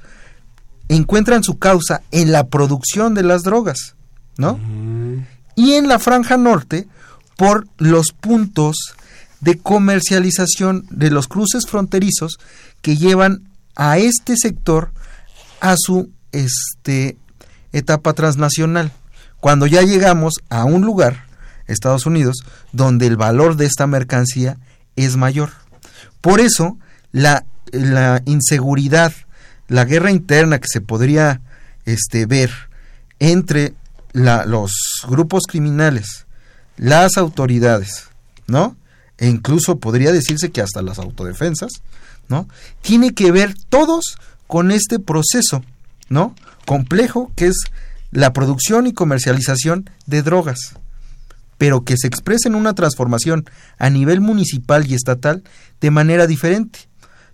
[0.88, 3.96] encuentran su causa en la producción de las drogas,
[4.38, 4.60] ¿no?
[5.56, 6.88] Y en la franja norte,
[7.36, 8.96] por los puntos
[9.42, 12.40] de comercialización de los cruces fronterizos
[12.86, 14.92] que llevan a este sector
[15.60, 17.18] a su este,
[17.72, 18.92] etapa transnacional.
[19.40, 21.26] Cuando ya llegamos a un lugar,
[21.66, 24.60] Estados Unidos, donde el valor de esta mercancía
[24.96, 25.50] es mayor.
[26.22, 26.78] Por eso,
[27.12, 29.12] la, la inseguridad,
[29.68, 31.42] la guerra interna que se podría
[31.86, 32.52] este, ver
[33.18, 33.74] entre
[34.14, 34.74] la, los
[35.10, 36.28] grupos criminales,
[36.78, 38.10] las autoridades,
[38.46, 38.78] ¿no?
[39.18, 41.82] E incluso podría decirse que hasta las autodefensas,
[42.28, 42.48] ¿no?
[42.82, 44.18] Tiene que ver todos
[44.48, 45.64] con este proceso,
[46.10, 46.36] ¿no?
[46.66, 47.66] Complejo que es
[48.12, 50.76] la producción y comercialización de drogas,
[51.58, 53.46] pero que se expresa en una transformación
[53.78, 55.44] a nivel municipal y estatal
[55.82, 56.80] de manera diferente.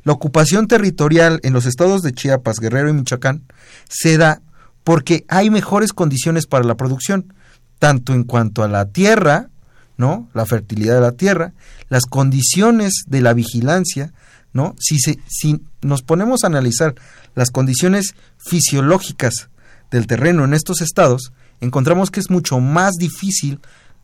[0.04, 3.44] La ocupación territorial en los estados de Chiapas, Guerrero y Michoacán
[3.88, 4.42] se da
[4.84, 7.34] porque hay mejores condiciones para la producción,
[7.78, 9.50] tanto en cuanto a la tierra,
[9.98, 10.28] ¿no?
[10.34, 11.54] La fertilidad de la tierra,
[11.90, 14.14] las condiciones de la vigilancia,
[14.54, 14.76] ¿no?
[14.80, 16.96] Si, se, si nos ponemos a analizar
[17.36, 19.50] las condiciones fisiológicas
[19.92, 23.60] del terreno en estos estados, encontramos que es mucho más difícil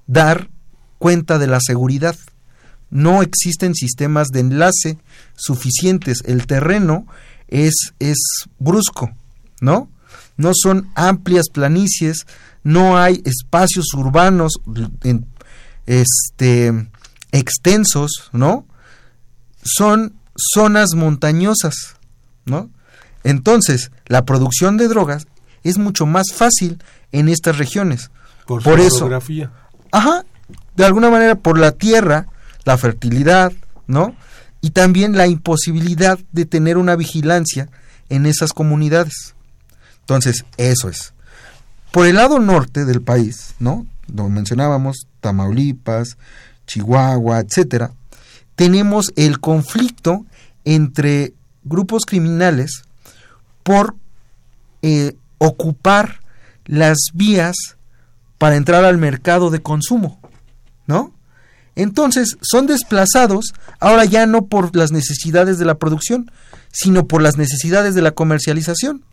[0.06, 0.50] dar
[0.98, 2.16] cuenta de la seguridad.
[2.90, 4.98] No existen sistemas de enlace
[5.36, 6.24] suficientes.
[6.26, 7.06] El terreno
[7.48, 8.18] es, es
[8.60, 9.12] brusco,
[9.60, 9.90] ¿no?
[10.38, 12.26] No son amplias planicies,
[12.64, 14.54] no hay espacios urbanos
[15.86, 16.90] este,
[17.32, 18.66] extensos, ¿no?
[19.64, 21.96] Son zonas montañosas,
[22.46, 22.70] ¿no?
[23.24, 25.28] Entonces, la producción de drogas
[25.64, 26.82] es mucho más fácil
[27.12, 28.12] en estas regiones.
[28.46, 28.98] Por, por su eso.
[29.00, 29.52] geografía.
[29.92, 30.24] Ajá,
[30.76, 32.28] de alguna manera por la tierra,
[32.64, 33.52] la fertilidad,
[33.88, 34.16] ¿no?
[34.62, 37.70] Y también la imposibilidad de tener una vigilancia
[38.10, 39.36] en esas comunidades.
[40.02, 41.14] Entonces, eso es.
[41.92, 43.86] Por el lado norte del país, ¿no?
[44.14, 46.18] Lo mencionábamos, Tamaulipas,
[46.66, 47.92] Chihuahua, etcétera,
[48.56, 50.26] tenemos el conflicto
[50.68, 52.84] entre grupos criminales
[53.64, 53.96] por
[54.82, 56.20] eh, ocupar
[56.66, 57.56] las vías
[58.38, 60.20] para entrar al mercado de consumo,
[60.86, 61.14] ¿no?
[61.76, 66.30] Entonces son desplazados ahora ya no por las necesidades de la producción,
[66.70, 69.04] sino por las necesidades de la comercialización.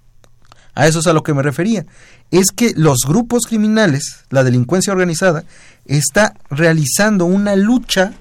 [0.75, 1.87] A eso es a lo que me refería.
[2.33, 5.45] Es que los grupos criminales, la delincuencia organizada,
[5.87, 8.13] está realizando una lucha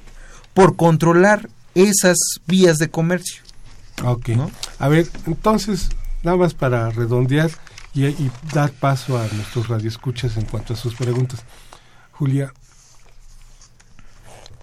[0.54, 2.18] por controlar esas
[2.48, 3.42] vías de comercio.
[4.04, 4.30] Ok.
[4.30, 4.52] ¿no?
[4.80, 5.90] A ver, entonces,
[6.24, 7.52] nada más para redondear
[7.94, 11.44] y, y dar paso a nuestros radioescuchas en cuanto a sus preguntas.
[12.12, 12.54] Julia,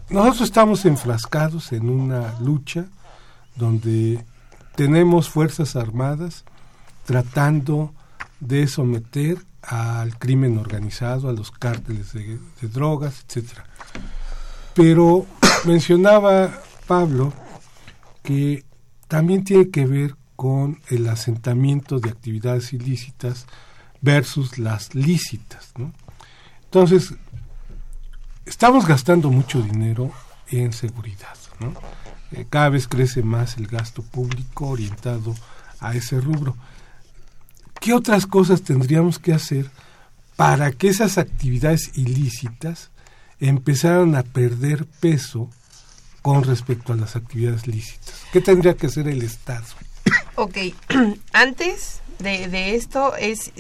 [0.09, 2.87] nosotros estamos enfrascados en una lucha
[3.57, 4.25] donde
[4.75, 6.45] tenemos fuerzas armadas
[7.05, 7.95] tratando
[8.41, 13.65] de someter al crimen organizado, a los cárteles de, de drogas, etcétera.
[14.75, 15.27] Pero
[15.65, 16.51] mencionaba
[16.91, 17.33] Pablo
[18.25, 18.65] que
[19.07, 23.47] también tiene que ver con el asentamiento de actividades ilícitas
[24.01, 25.73] versus las lícitas.
[25.79, 25.93] ¿no?
[26.65, 27.15] Entonces,
[28.45, 30.11] estamos gastando mucho dinero
[30.49, 31.37] en seguridad.
[31.61, 31.75] ¿no?
[32.33, 35.37] Eh, cada vez crece más el gasto público orientado
[35.79, 36.57] a ese rubro.
[37.81, 39.71] ¿Qué otras cosas tendríamos que hacer
[40.35, 42.91] para que esas actividades ilícitas
[43.39, 45.51] empezaran a perder peso
[46.23, 48.15] con respecto a las actividades lícitas?
[48.33, 49.65] ¿Qué tendría que hacer el Estado?
[50.37, 50.57] Ok,
[51.33, 53.51] antes de, de esto es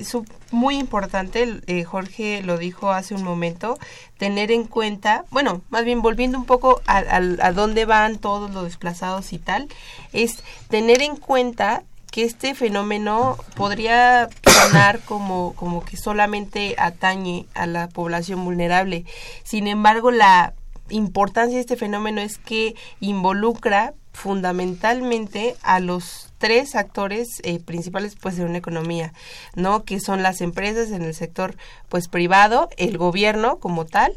[0.50, 3.78] muy importante, eh, Jorge lo dijo hace un momento,
[4.18, 8.50] tener en cuenta, bueno, más bien volviendo un poco a, a- a dónde van todos
[8.50, 9.68] los desplazados y tal,
[10.12, 17.66] es tener en cuenta que este fenómeno podría sonar como, como que solamente atañe a
[17.66, 19.04] la población vulnerable.
[19.44, 20.52] Sin embargo, la
[20.90, 28.36] importancia de este fenómeno es que involucra fundamentalmente a los tres actores eh, principales pues
[28.36, 29.12] de una economía,
[29.54, 29.84] ¿no?
[29.84, 31.56] Que son las empresas en el sector
[31.88, 34.14] pues privado, el gobierno como tal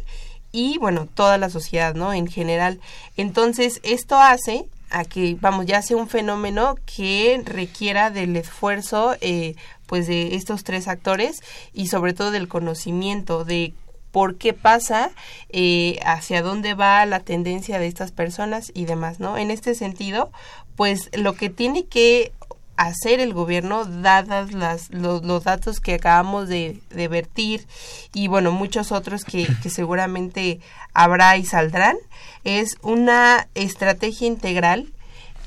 [0.52, 2.14] y bueno, toda la sociedad, ¿no?
[2.14, 2.80] En general.
[3.18, 9.56] Entonces, esto hace a que, vamos, ya sea un fenómeno que requiera del esfuerzo, eh,
[9.88, 11.42] pues, de estos tres actores
[11.74, 13.74] y sobre todo del conocimiento de
[14.14, 15.10] por qué pasa,
[15.50, 19.40] eh, hacia dónde va la tendencia de estas personas y demás, ¿no?
[19.40, 20.32] En este sentido,
[20.76, 22.32] pues lo que tiene que
[22.78, 27.66] hacer el gobierno dadas las, los, datos que acabamos de, de, vertir
[28.14, 30.60] y bueno muchos otros que, que seguramente
[30.94, 31.98] habrá y saldrán
[32.44, 34.94] es una estrategia integral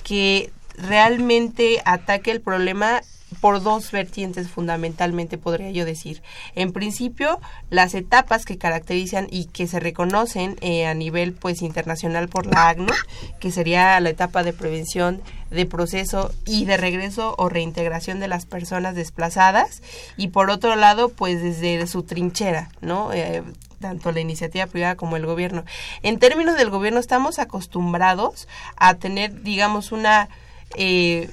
[0.03, 3.03] que realmente ataque el problema
[3.41, 6.23] por dos vertientes fundamentalmente, podría yo decir.
[6.55, 12.29] En principio, las etapas que caracterizan y que se reconocen eh, a nivel pues internacional
[12.29, 12.95] por la ACNUR,
[13.41, 18.47] que sería la etapa de prevención de proceso y de regreso o reintegración de las
[18.47, 19.83] personas desplazadas.
[20.17, 23.43] Y por otro lado pues desde su trinchera no eh,
[23.81, 25.65] tanto la iniciativa privada como el gobierno.
[26.03, 30.29] En términos del gobierno estamos acostumbrados a tener digamos una
[30.77, 31.31] eh,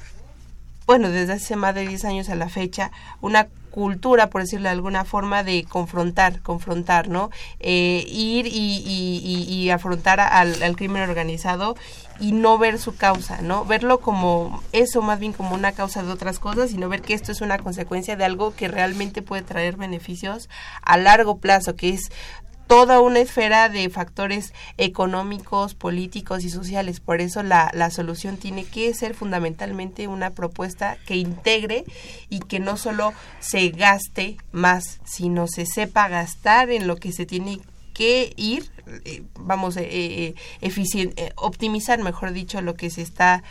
[0.85, 4.73] bueno, desde hace más de 10 años a la fecha, una cultura, por decirlo de
[4.73, 7.31] alguna forma, de confrontar, confrontar, ¿no?
[7.59, 11.75] Eh, ir y, afrontar al, al, crimen organizado
[12.19, 13.65] y no ver su causa, ¿no?
[13.65, 17.31] Verlo como eso, más bien como una causa de otras cosas, sino ver que esto
[17.31, 20.49] es una consecuencia de algo que realmente puede traer beneficios
[20.83, 22.11] a largo plazo, que es
[22.67, 26.99] toda una esfera de factores económicos, políticos y sociales.
[26.99, 31.83] Por eso la, la solución tiene que ser fundamentalmente una propuesta que integre
[32.29, 37.25] y que no solo se gaste más, sino se sepa gastar en lo que se
[37.25, 37.59] tiene
[37.93, 38.69] que ir,
[39.05, 43.43] eh, vamos, eh, eh, optimizar, mejor dicho, lo que se está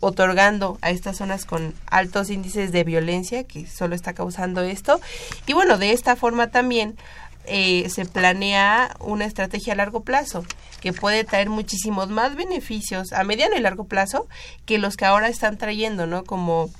[0.00, 5.00] otorgando a estas zonas con altos índices de violencia que solo está causando esto.
[5.46, 6.96] Y bueno, de esta forma también
[7.44, 10.44] eh, se planea una estrategia a largo plazo
[10.80, 14.28] que puede traer muchísimos más beneficios a mediano y largo plazo
[14.66, 16.24] que los que ahora están trayendo, ¿no?
[16.24, 16.70] Como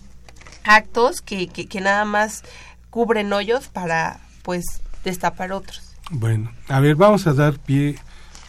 [0.64, 2.42] actos que, que, nada más
[2.90, 4.64] cubren hoyos para, pues,
[5.04, 5.82] destapar otros.
[6.10, 7.98] Bueno, a ver, vamos a dar pie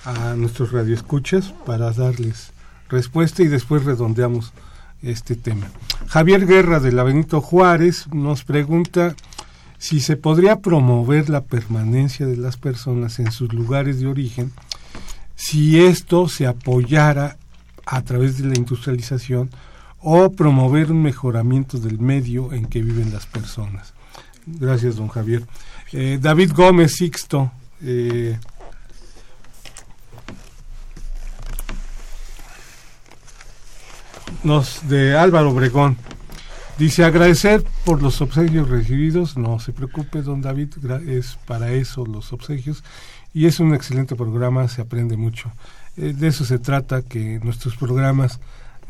[0.06, 2.52] a nuestros radioescuchas para darles
[2.90, 4.54] respuesta y después redondeamos
[5.02, 5.68] este tema.
[6.08, 9.16] Javier Guerra de la Benito Juárez nos pregunta
[9.82, 14.52] si se podría promover la permanencia de las personas en sus lugares de origen
[15.36, 17.38] si esto se apoyara
[17.88, 19.50] a través de la industrialización
[20.00, 23.96] o promover un mejoramiento del medio en que viven las personas.
[24.46, 25.48] Gracias, don Javier.
[25.94, 27.52] Eh, David Gómez Sixto.
[27.82, 28.38] Eh,
[34.44, 35.98] nos de Álvaro Obregón
[36.82, 39.38] Dice agradecer por los obsequios recibidos.
[39.38, 40.70] No se preocupe, don David,
[41.08, 42.84] es para eso los obsequios.
[43.36, 45.52] Y es un excelente programa, se aprende mucho.
[45.96, 48.40] Eh, de eso se trata, que nuestros programas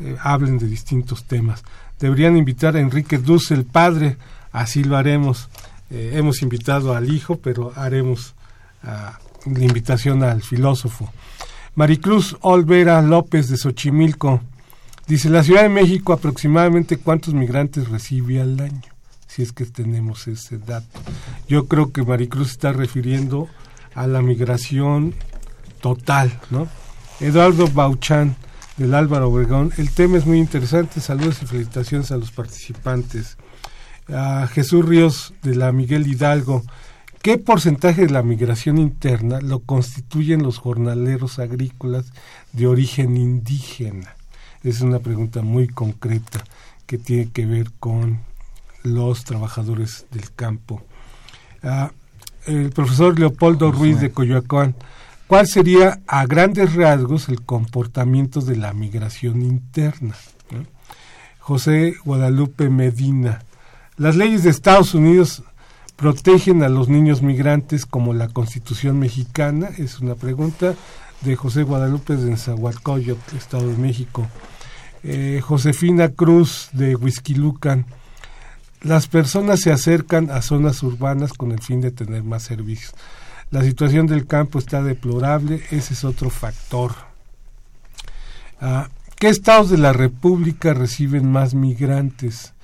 [0.00, 1.64] eh, hablen de distintos temas.
[2.00, 4.16] Deberían invitar a Enrique Dussel, el padre,
[4.52, 5.50] así lo haremos.
[5.90, 8.34] Eh, hemos invitado al hijo, pero haremos
[8.84, 11.12] ah, la invitación al filósofo.
[11.74, 14.40] Maricruz Olvera López de Xochimilco
[15.06, 18.82] Dice, la Ciudad de México aproximadamente cuántos migrantes recibe al año,
[19.26, 21.00] si es que tenemos ese dato.
[21.48, 23.48] Yo creo que Maricruz está refiriendo
[23.94, 25.14] a la migración
[25.80, 26.68] total, ¿no?
[27.20, 28.36] Eduardo Bauchan,
[28.76, 33.36] del Álvaro Obregón, el tema es muy interesante, saludos y felicitaciones a los participantes.
[34.08, 36.62] A Jesús Ríos, de la Miguel Hidalgo,
[37.20, 42.12] ¿qué porcentaje de la migración interna lo constituyen los jornaleros agrícolas
[42.52, 44.16] de origen indígena?
[44.62, 46.44] Es una pregunta muy concreta
[46.86, 48.20] que tiene que ver con
[48.82, 50.82] los trabajadores del campo.
[51.62, 51.90] Ah,
[52.46, 54.74] el profesor Leopoldo Ruiz de Coyoacán,
[55.26, 60.14] ¿cuál sería a grandes rasgos el comportamiento de la migración interna?
[61.38, 63.42] José Guadalupe Medina,
[63.96, 65.42] las leyes de Estados Unidos
[65.96, 70.74] protegen a los niños migrantes como la Constitución mexicana, es una pregunta
[71.24, 74.26] de José Guadalupe de Zahualcoyotl, Estado de México.
[75.04, 77.86] Eh, Josefina Cruz de Huizquilucan.
[78.82, 82.94] Las personas se acercan a zonas urbanas con el fin de tener más servicios.
[83.50, 86.92] La situación del campo está deplorable, ese es otro factor.
[88.60, 92.54] Ah, ¿Qué estados de la República reciben más migrantes?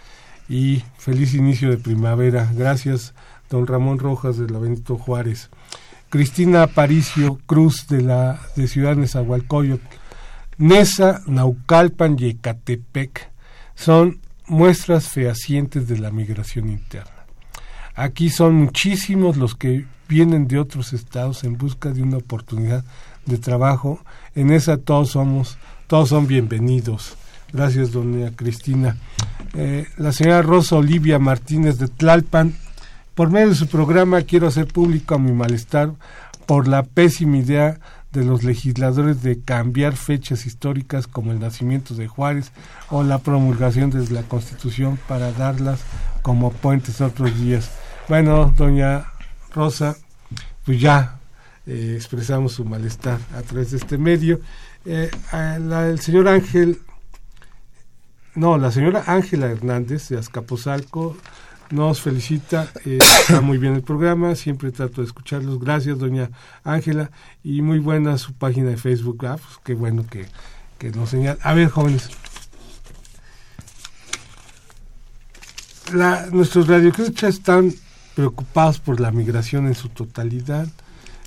[0.49, 2.51] Y feliz inicio de primavera.
[2.53, 3.15] Gracias,
[3.51, 5.51] don Ramón Rojas de la Benito Juárez.
[6.11, 9.85] Cristina Aparicio Cruz de la de Ciudad Nezahualcóyotl
[10.59, 13.31] Nesa, Naucalpan y Ecatepec
[13.77, 17.27] son muestras fehacientes de la migración interna.
[17.95, 22.85] Aquí son muchísimos los que vienen de otros estados en busca de una oportunidad
[23.27, 24.01] de trabajo.
[24.35, 27.17] En esa todos somos, todos son bienvenidos.
[27.53, 28.97] Gracias, doña Cristina.
[29.55, 32.55] Eh, la señora Rosa Olivia Martínez de Tlalpan,
[33.19, 35.91] por medio de su programa quiero hacer público mi malestar
[36.47, 37.81] por la pésima idea
[38.12, 42.53] de los legisladores de cambiar fechas históricas como el nacimiento de Juárez
[42.91, 45.81] o la promulgación de la Constitución para darlas
[46.23, 47.73] como puentes otros días.
[48.09, 49.07] Bueno, doña
[49.53, 49.97] Rosa,
[50.64, 51.19] pues ya
[51.66, 54.41] eh, expresamos su malestar a través de este medio.
[54.85, 56.79] Eh, el señor Ángel,
[58.37, 61.16] no, la señora Ángela Hernández de Azcapotzalco
[61.71, 65.59] nos felicita, eh, está muy bien el programa, siempre trato de escucharlos.
[65.59, 66.31] Gracias, doña
[66.64, 67.11] Ángela,
[67.43, 69.27] y muy buena su página de Facebook.
[69.27, 70.27] Ah, pues qué bueno que,
[70.79, 71.39] que nos señala.
[71.43, 72.11] A ver, jóvenes.
[75.93, 77.73] La, nuestros radioescuchas están
[78.14, 80.69] preocupados por la migración en su totalidad.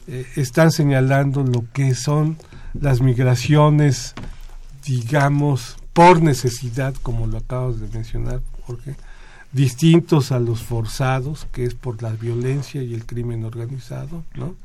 [0.08, 2.38] Eh, están señalando lo que son
[2.74, 4.14] las migraciones,
[4.86, 8.96] digamos, por necesidad, como lo acabas de mencionar, Jorge,
[9.52, 14.56] distintos a los forzados, que es por la violencia y el crimen organizado, ¿no?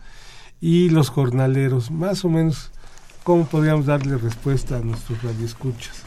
[0.61, 2.71] Y los jornaleros, más o menos,
[3.25, 6.05] ¿cómo podríamos darle respuesta a nuestros radioescuchas?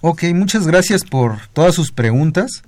[0.00, 2.62] Ok, muchas gracias por todas sus preguntas.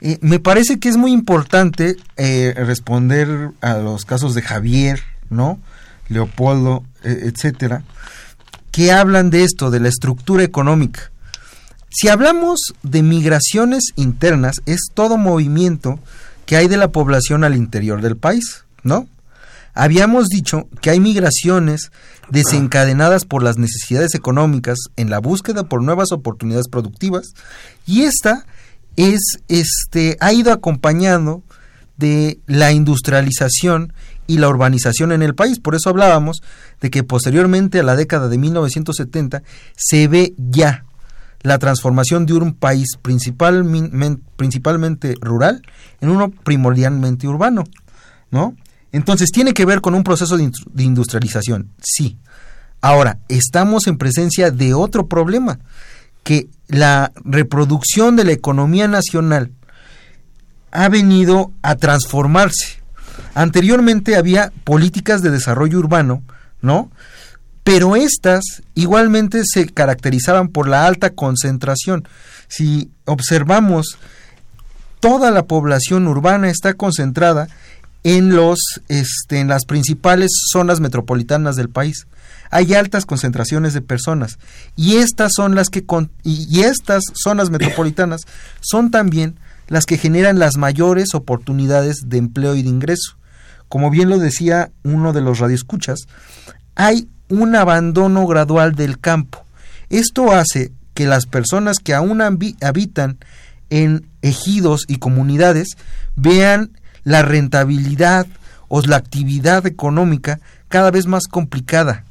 [0.00, 5.60] Eh, me parece que es muy importante eh, responder a los casos de Javier, ¿no?
[6.08, 7.84] Leopoldo, e, etcétera,
[8.72, 11.11] que hablan de esto, de la estructura económica.
[11.94, 15.98] Si hablamos de migraciones internas, es todo movimiento
[16.46, 19.06] que hay de la población al interior del país, ¿no?
[19.74, 21.92] Habíamos dicho que hay migraciones
[22.30, 27.32] desencadenadas por las necesidades económicas en la búsqueda por nuevas oportunidades productivas
[27.86, 28.46] y esta
[28.96, 31.42] es este ha ido acompañando
[31.96, 33.92] de la industrialización
[34.26, 35.58] y la urbanización en el país.
[35.58, 36.42] Por eso hablábamos
[36.80, 39.42] de que posteriormente a la década de 1970
[39.76, 40.84] se ve ya
[41.42, 45.62] la transformación de un país principalmente rural
[46.00, 47.64] en uno primordialmente urbano,
[48.30, 48.54] ¿no?
[48.92, 50.50] Entonces tiene que ver con un proceso de,
[50.82, 52.18] industrialización, sí.
[52.80, 55.60] Ahora, estamos en presencia de otro problema,
[56.22, 59.52] que la reproducción de la economía nacional
[60.72, 62.82] ha venido a transformarse.
[63.34, 66.22] Anteriormente había políticas de desarrollo urbano,
[66.60, 66.90] ¿no?
[67.64, 68.42] Pero estas
[68.74, 72.06] igualmente se caracterizaban por la alta concentración.
[72.48, 73.98] Si observamos,
[75.00, 77.48] toda la población urbana está concentrada
[78.04, 78.58] en los
[78.88, 82.06] este, en las principales zonas metropolitanas del país.
[82.50, 84.38] Hay altas concentraciones de personas
[84.76, 85.84] y estas son las que
[86.22, 88.22] y estas zonas metropolitanas
[88.60, 89.38] son también
[89.68, 93.16] las que generan las mayores oportunidades de empleo y de ingreso.
[93.68, 96.00] Como bien lo decía uno de los radioescuchas,
[96.74, 99.42] hay un abandono gradual del campo.
[99.88, 103.16] Esto hace que las personas que aún habitan
[103.70, 105.78] en ejidos y comunidades
[106.14, 106.72] vean
[107.04, 108.26] la rentabilidad
[108.68, 112.04] o la actividad económica cada vez más complicada.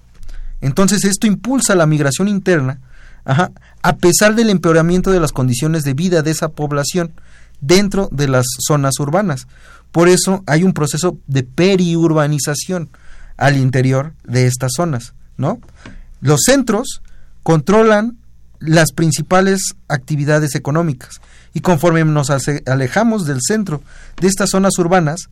[0.60, 2.80] Entonces esto impulsa la migración interna,
[3.24, 7.14] a pesar del empeoramiento de las condiciones de vida de esa población
[7.60, 9.46] dentro de las zonas urbanas.
[9.92, 12.90] Por eso hay un proceso de periurbanización
[13.42, 15.60] al interior de estas zonas, ¿no?
[16.22, 17.02] Los centros
[17.42, 18.18] controlan
[18.60, 21.20] las principales actividades económicas
[21.52, 22.30] y conforme nos
[22.68, 23.82] alejamos del centro
[24.22, 25.30] de estas zonas urbanas,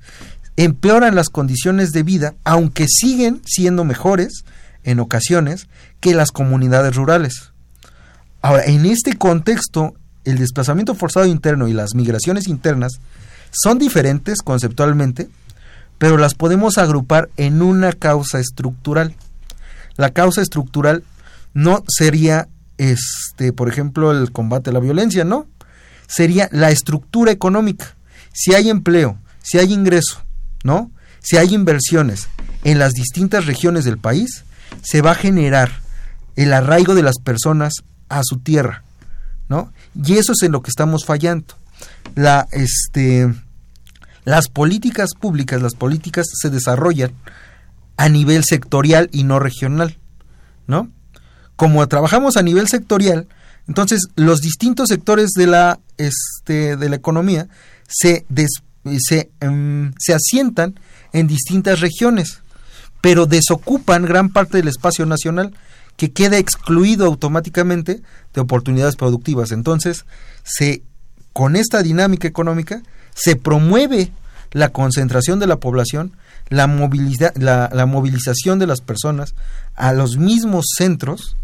[0.57, 4.43] empeoran las condiciones de vida, aunque siguen siendo mejores
[4.83, 5.67] en ocasiones
[5.99, 7.51] que las comunidades rurales.
[8.41, 9.93] Ahora, en este contexto,
[10.25, 12.93] el desplazamiento forzado interno y las migraciones internas
[13.51, 15.29] son diferentes conceptualmente,
[15.99, 19.13] pero las podemos agrupar en una causa estructural.
[19.97, 21.03] La causa estructural
[21.53, 22.47] no sería,
[22.77, 25.45] este, por ejemplo, el combate a la violencia, no.
[26.07, 27.95] Sería la estructura económica.
[28.33, 30.23] Si hay empleo, si hay ingreso,
[30.63, 30.89] ¿no?
[31.19, 32.29] Si hay inversiones
[32.63, 34.45] en las distintas regiones del país,
[34.81, 35.69] se va a generar
[36.37, 37.73] el arraigo de las personas
[38.07, 38.83] a su tierra,
[39.49, 39.73] ¿no?
[39.93, 41.55] Y eso es en lo que estamos fallando.
[42.15, 43.33] La, este,
[44.29, 47.13] las políticas públicas, las políticas se desarrollan
[47.97, 49.97] a nivel sectorial y no regional,
[50.67, 50.91] ¿no?
[51.55, 53.27] Como trabajamos a nivel sectorial,
[53.67, 57.47] entonces los distintos sectores de la, este, de la economía
[57.87, 58.23] se,
[58.99, 60.79] se, em, se asientan
[61.11, 62.41] en distintas regiones,
[63.01, 65.55] pero desocupan gran parte del espacio nacional
[65.97, 68.03] que queda excluido automáticamente
[68.35, 69.51] de oportunidades productivas.
[69.51, 70.05] Entonces,
[70.43, 70.83] se,
[71.33, 72.83] con esta dinámica económica,
[73.19, 74.11] se promueve
[74.51, 76.13] la concentración de la población,
[76.49, 76.67] la,
[77.35, 79.35] la, la movilización de las personas
[79.75, 81.35] a los mismos centros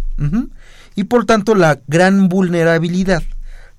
[0.96, 3.24] y por tanto la gran vulnerabilidad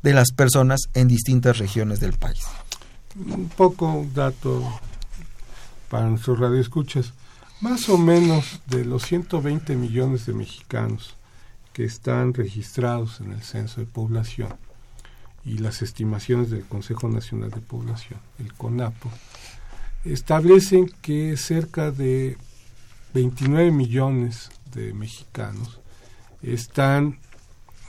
[0.02, 2.44] de las personas en distintas regiones del país.
[3.16, 4.62] Un poco dato
[5.88, 7.12] para nuestros radioescuchas.
[7.62, 11.14] Más o menos de los 120 millones de mexicanos
[11.72, 14.65] que están registrados en el censo de población
[15.46, 19.08] y las estimaciones del Consejo Nacional de Población, el CONAPO,
[20.04, 22.36] establecen que cerca de
[23.14, 25.80] 29 millones de mexicanos
[26.42, 27.20] están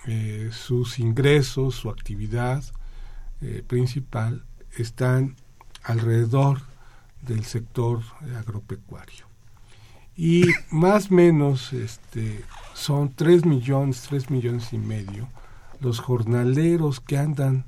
[0.05, 2.63] eh, sus ingresos, su actividad
[3.41, 4.45] eh, principal
[4.77, 5.35] están
[5.83, 6.61] alrededor
[7.23, 8.01] del sector
[8.37, 9.25] agropecuario.
[10.15, 12.43] Y más o menos este,
[12.73, 15.27] son 3 millones, 3 millones y medio
[15.79, 17.65] los jornaleros que andan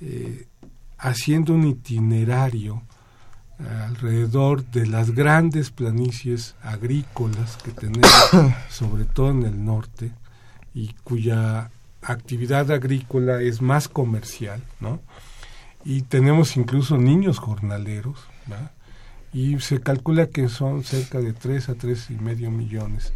[0.00, 0.46] eh,
[0.98, 2.82] haciendo un itinerario
[3.58, 8.10] alrededor de las grandes planicies agrícolas que tenemos,
[8.68, 10.10] sobre todo en el norte,
[10.74, 11.70] y cuya
[12.02, 15.00] actividad agrícola es más comercial, ¿no?
[15.84, 18.18] Y tenemos incluso niños jornaleros,
[19.32, 23.12] Y se calcula que son cerca de 3 a tres y medio millones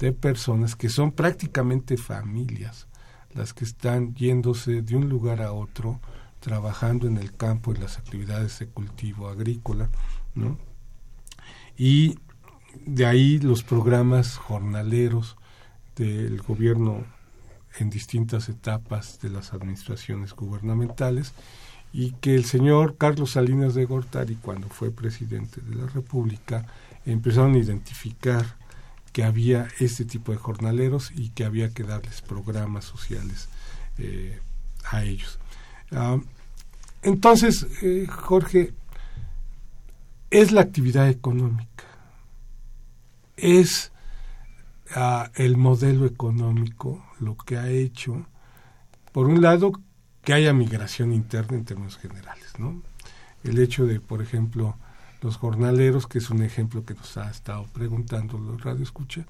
[0.00, 2.88] de personas que son prácticamente familias
[3.34, 6.00] las que están yéndose de un lugar a otro
[6.40, 9.90] trabajando en el campo en las actividades de cultivo agrícola,
[10.34, 10.58] ¿no?
[11.76, 12.18] Y
[12.84, 15.36] de ahí los programas jornaleros
[15.96, 17.04] del gobierno
[17.78, 21.34] en distintas etapas de las administraciones gubernamentales
[21.92, 26.66] y que el señor Carlos Salinas de Gortari, cuando fue presidente de la República,
[27.04, 28.59] empezaron a identificar
[29.12, 33.48] que había este tipo de jornaleros y que había que darles programas sociales
[33.98, 34.38] eh,
[34.90, 35.38] a ellos.
[35.92, 36.18] Ah,
[37.02, 38.72] entonces, eh, Jorge,
[40.30, 41.84] es la actividad económica,
[43.36, 43.90] es
[44.94, 48.26] ah, el modelo económico lo que ha hecho,
[49.12, 49.72] por un lado,
[50.22, 52.82] que haya migración interna en términos generales, ¿no?
[53.42, 54.76] El hecho de, por ejemplo,
[55.20, 59.26] los jornaleros, que es un ejemplo que nos ha estado preguntando los Radio Escucha,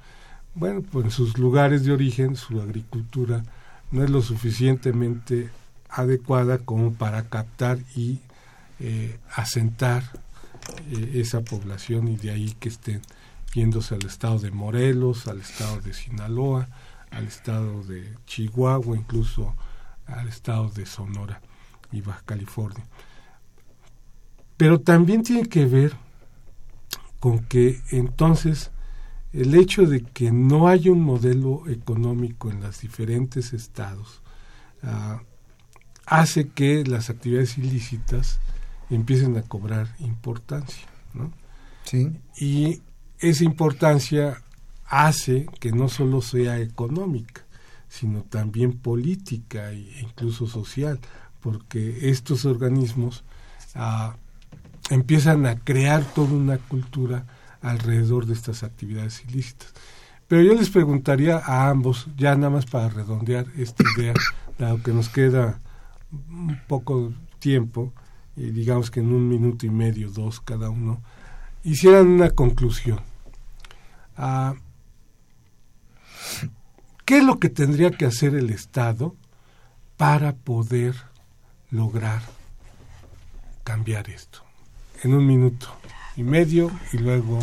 [0.55, 3.43] bueno, pues en sus lugares de origen su agricultura
[3.91, 5.51] no es lo suficientemente
[5.89, 8.21] adecuada como para captar y
[8.79, 10.03] eh, asentar
[10.91, 13.03] eh, esa población y de ahí que estén
[13.55, 16.69] yéndose al estado de Morelos, al estado de Sinaloa,
[17.11, 19.55] al estado de Chihuahua, incluso
[20.07, 21.41] al estado de Sonora
[21.93, 22.85] y Baja California.
[24.61, 25.95] Pero también tiene que ver
[27.19, 28.71] con que entonces
[29.33, 34.21] el hecho de que no haya un modelo económico en los diferentes estados
[34.83, 35.23] ah,
[36.05, 38.39] hace que las actividades ilícitas
[38.91, 41.33] empiecen a cobrar importancia, ¿no?
[41.85, 42.13] Sí.
[42.39, 42.83] Y
[43.19, 44.43] esa importancia
[44.85, 47.47] hace que no solo sea económica,
[47.89, 51.01] sino también política e incluso social,
[51.41, 53.25] porque estos organismos
[53.75, 54.17] ah,
[54.91, 57.25] empiezan a crear toda una cultura
[57.63, 59.73] alrededor de estas actividades ilícitas.
[60.29, 64.15] Pero yo les preguntaría a ambos, ya nada más para redondear esta idea,
[64.59, 65.61] dado que nos queda
[66.13, 67.93] un poco tiempo,
[68.37, 71.03] y digamos que en un minuto y medio, dos cada uno,
[71.65, 73.01] hicieran una conclusión.
[74.17, 74.55] Ah,
[77.05, 79.17] ¿Qué es lo que tendría que hacer el Estado
[79.97, 80.95] para poder
[81.71, 82.23] lograr
[83.65, 84.50] cambiar esto?
[85.03, 85.67] En un minuto
[86.17, 87.39] y medio y luego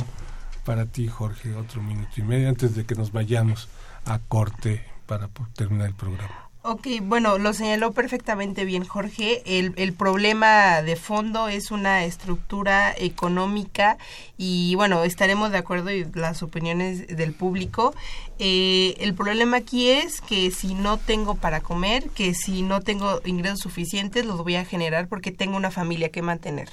[0.64, 3.70] para ti, Jorge, otro minuto y medio antes de que nos vayamos
[4.06, 6.47] a corte para terminar el programa.
[6.70, 9.42] Ok, bueno, lo señaló perfectamente bien Jorge.
[9.46, 13.98] El, el, problema de fondo es una estructura económica
[14.38, 17.96] y bueno, estaremos de acuerdo y las opiniones del público.
[18.40, 23.22] Eh, el problema aquí es que si no tengo para comer, que si no tengo
[23.26, 26.70] ingresos suficientes, los voy a generar porque tengo una familia que mantener.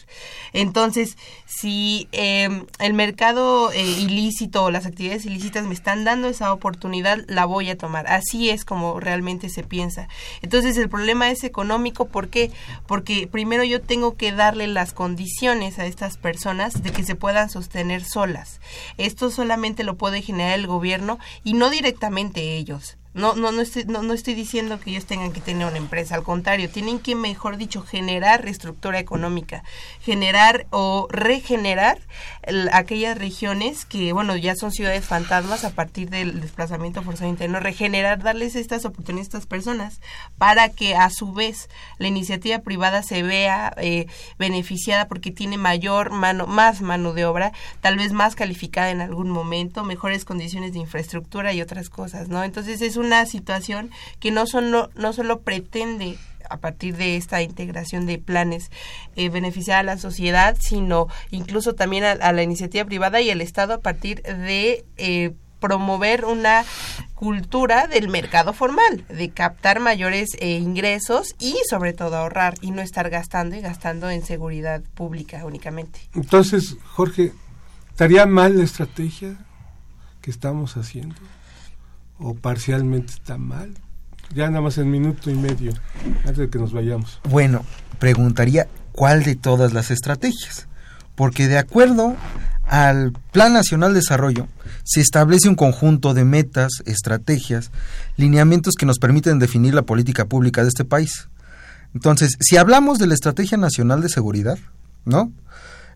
[0.53, 1.16] Entonces,
[1.47, 7.20] si eh, el mercado eh, ilícito o las actividades ilícitas me están dando esa oportunidad,
[7.28, 8.07] la voy a tomar.
[8.09, 9.84] Así es como realmente se piensa
[10.43, 12.51] entonces el problema es económico, ¿por qué?
[12.87, 17.51] Porque primero yo tengo que darle las condiciones a estas personas de que se puedan
[17.51, 18.61] sostener solas.
[18.99, 23.85] Esto solamente lo puede generar el gobierno y no directamente ellos No, no, no, estoy,
[23.85, 27.14] no, no estoy diciendo que ellos tengan que tener una empresa, al contrario, tienen que,
[27.14, 29.62] mejor dicho, generar reestructura económica,
[30.01, 31.99] generar o regenerar
[32.72, 38.22] aquellas regiones que, bueno, ya son ciudades fantasmas a partir del desplazamiento forzado interno, regenerar,
[38.22, 40.01] darles estas oportunidades a estas personas
[40.38, 41.68] para que a su vez
[41.99, 44.07] la iniciativa privada se vea eh,
[44.38, 49.30] beneficiada porque tiene mayor mano, más mano de obra, tal vez más calificada en algún
[49.30, 52.45] momento, mejores condiciones de infraestructura y otras cosas, ¿no?
[52.45, 53.90] Entonces es una situación
[54.20, 56.18] que no solo, no solo pretende
[56.51, 58.70] a partir de esta integración de planes
[59.16, 63.74] eh, beneficiar a la sociedad, sino incluso también a, la iniciativa privada y el Estado
[63.74, 65.32] a partir de eh,
[65.64, 66.62] promover una
[67.14, 72.82] cultura del mercado formal, de captar mayores eh, ingresos y sobre todo ahorrar y no
[72.82, 76.01] estar gastando y gastando en seguridad pública únicamente.
[76.14, 77.32] Entonces, Jorge,
[77.88, 79.38] ¿estaría mal la estrategia
[80.20, 81.16] que estamos haciendo?
[82.18, 83.74] ¿O parcialmente está mal?
[84.35, 85.72] Ya nada más en minuto y medio,
[86.20, 87.20] antes de que nos vayamos.
[87.29, 87.64] Bueno,
[87.99, 90.68] preguntaría cuál de todas las estrategias.
[91.14, 92.16] Porque de acuerdo
[92.66, 94.49] al Plan Nacional de Desarrollo
[94.85, 97.70] se establece un conjunto de metas, estrategias,
[98.16, 101.29] lineamientos que nos permiten definir la política pública de este país.
[101.95, 104.59] Entonces, si hablamos de la Estrategia Nacional de Seguridad,
[105.05, 105.33] ¿no?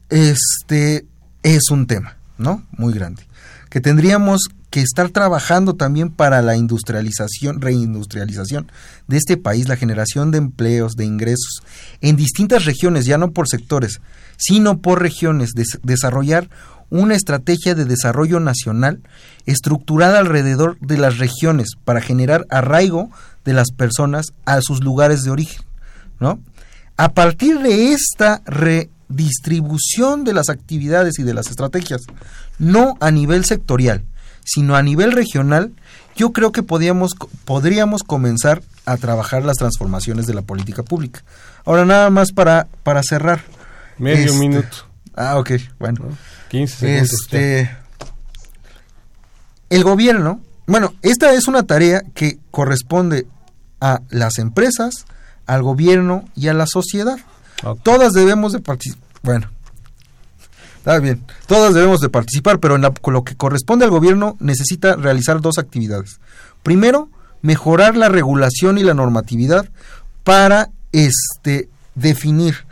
[0.09, 1.07] Este
[1.43, 2.63] es un tema, ¿no?
[2.71, 3.27] Muy grande.
[3.69, 8.71] Que tendríamos que estar trabajando también para la industrialización, reindustrialización
[9.07, 11.63] de este país, la generación de empleos, de ingresos
[12.01, 14.01] en distintas regiones, ya no por sectores,
[14.37, 15.53] sino por regiones,
[15.83, 16.49] desarrollar
[16.91, 19.01] una estrategia de desarrollo nacional
[19.47, 23.11] estructurada alrededor de las regiones para generar arraigo
[23.45, 25.63] de las personas a sus lugares de origen,
[26.21, 26.41] ¿no?
[26.97, 32.03] A partir de esta redistribución de las actividades y de las estrategias,
[32.59, 34.05] no a nivel sectorial,
[34.49, 35.73] sino a nivel regional,
[36.17, 41.23] yo creo que podríamos, podríamos comenzar a trabajar las transformaciones de la política pública.
[41.67, 43.43] Ahora nada más para, para cerrar.
[43.99, 44.77] Medio este, minuto.
[45.15, 46.17] Ah, ok, bueno.
[46.49, 47.13] 15 segundos.
[47.13, 47.77] Este,
[49.69, 53.27] el gobierno, bueno, esta es una tarea que corresponde
[53.81, 55.05] a las empresas,
[55.47, 57.19] al gobierno y a la sociedad.
[57.83, 59.05] Todas debemos de participar.
[59.23, 59.51] Bueno,
[60.89, 61.23] está bien.
[61.47, 66.19] Todas debemos de participar, pero en lo que corresponde al gobierno necesita realizar dos actividades.
[66.63, 67.11] Primero,
[67.43, 69.69] mejorar la regulación y la normatividad
[70.25, 72.67] para este definir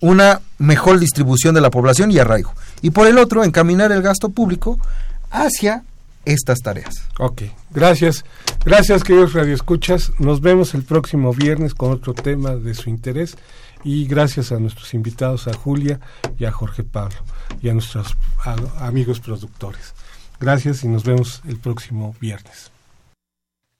[0.00, 2.52] una mejor distribución de la población y arraigo.
[2.82, 4.78] Y por el otro, encaminar el gasto público
[5.30, 5.82] hacia
[6.24, 7.06] estas tareas.
[7.18, 8.24] Ok, gracias.
[8.64, 10.12] Gracias, queridos radioescuchas.
[10.18, 13.36] Nos vemos el próximo viernes con otro tema de su interés.
[13.84, 16.00] Y gracias a nuestros invitados, a Julia
[16.38, 17.16] y a Jorge Pablo,
[17.60, 18.16] y a nuestros
[18.78, 19.94] amigos productores.
[20.40, 22.70] Gracias y nos vemos el próximo viernes.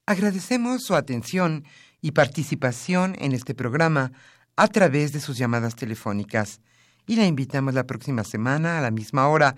[0.07, 1.65] Agradecemos su atención
[2.03, 4.13] y participación en este programa
[4.57, 6.61] a través de sus llamadas telefónicas
[7.07, 9.57] y la invitamos la próxima semana a la misma hora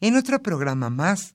[0.00, 1.34] en otro programa más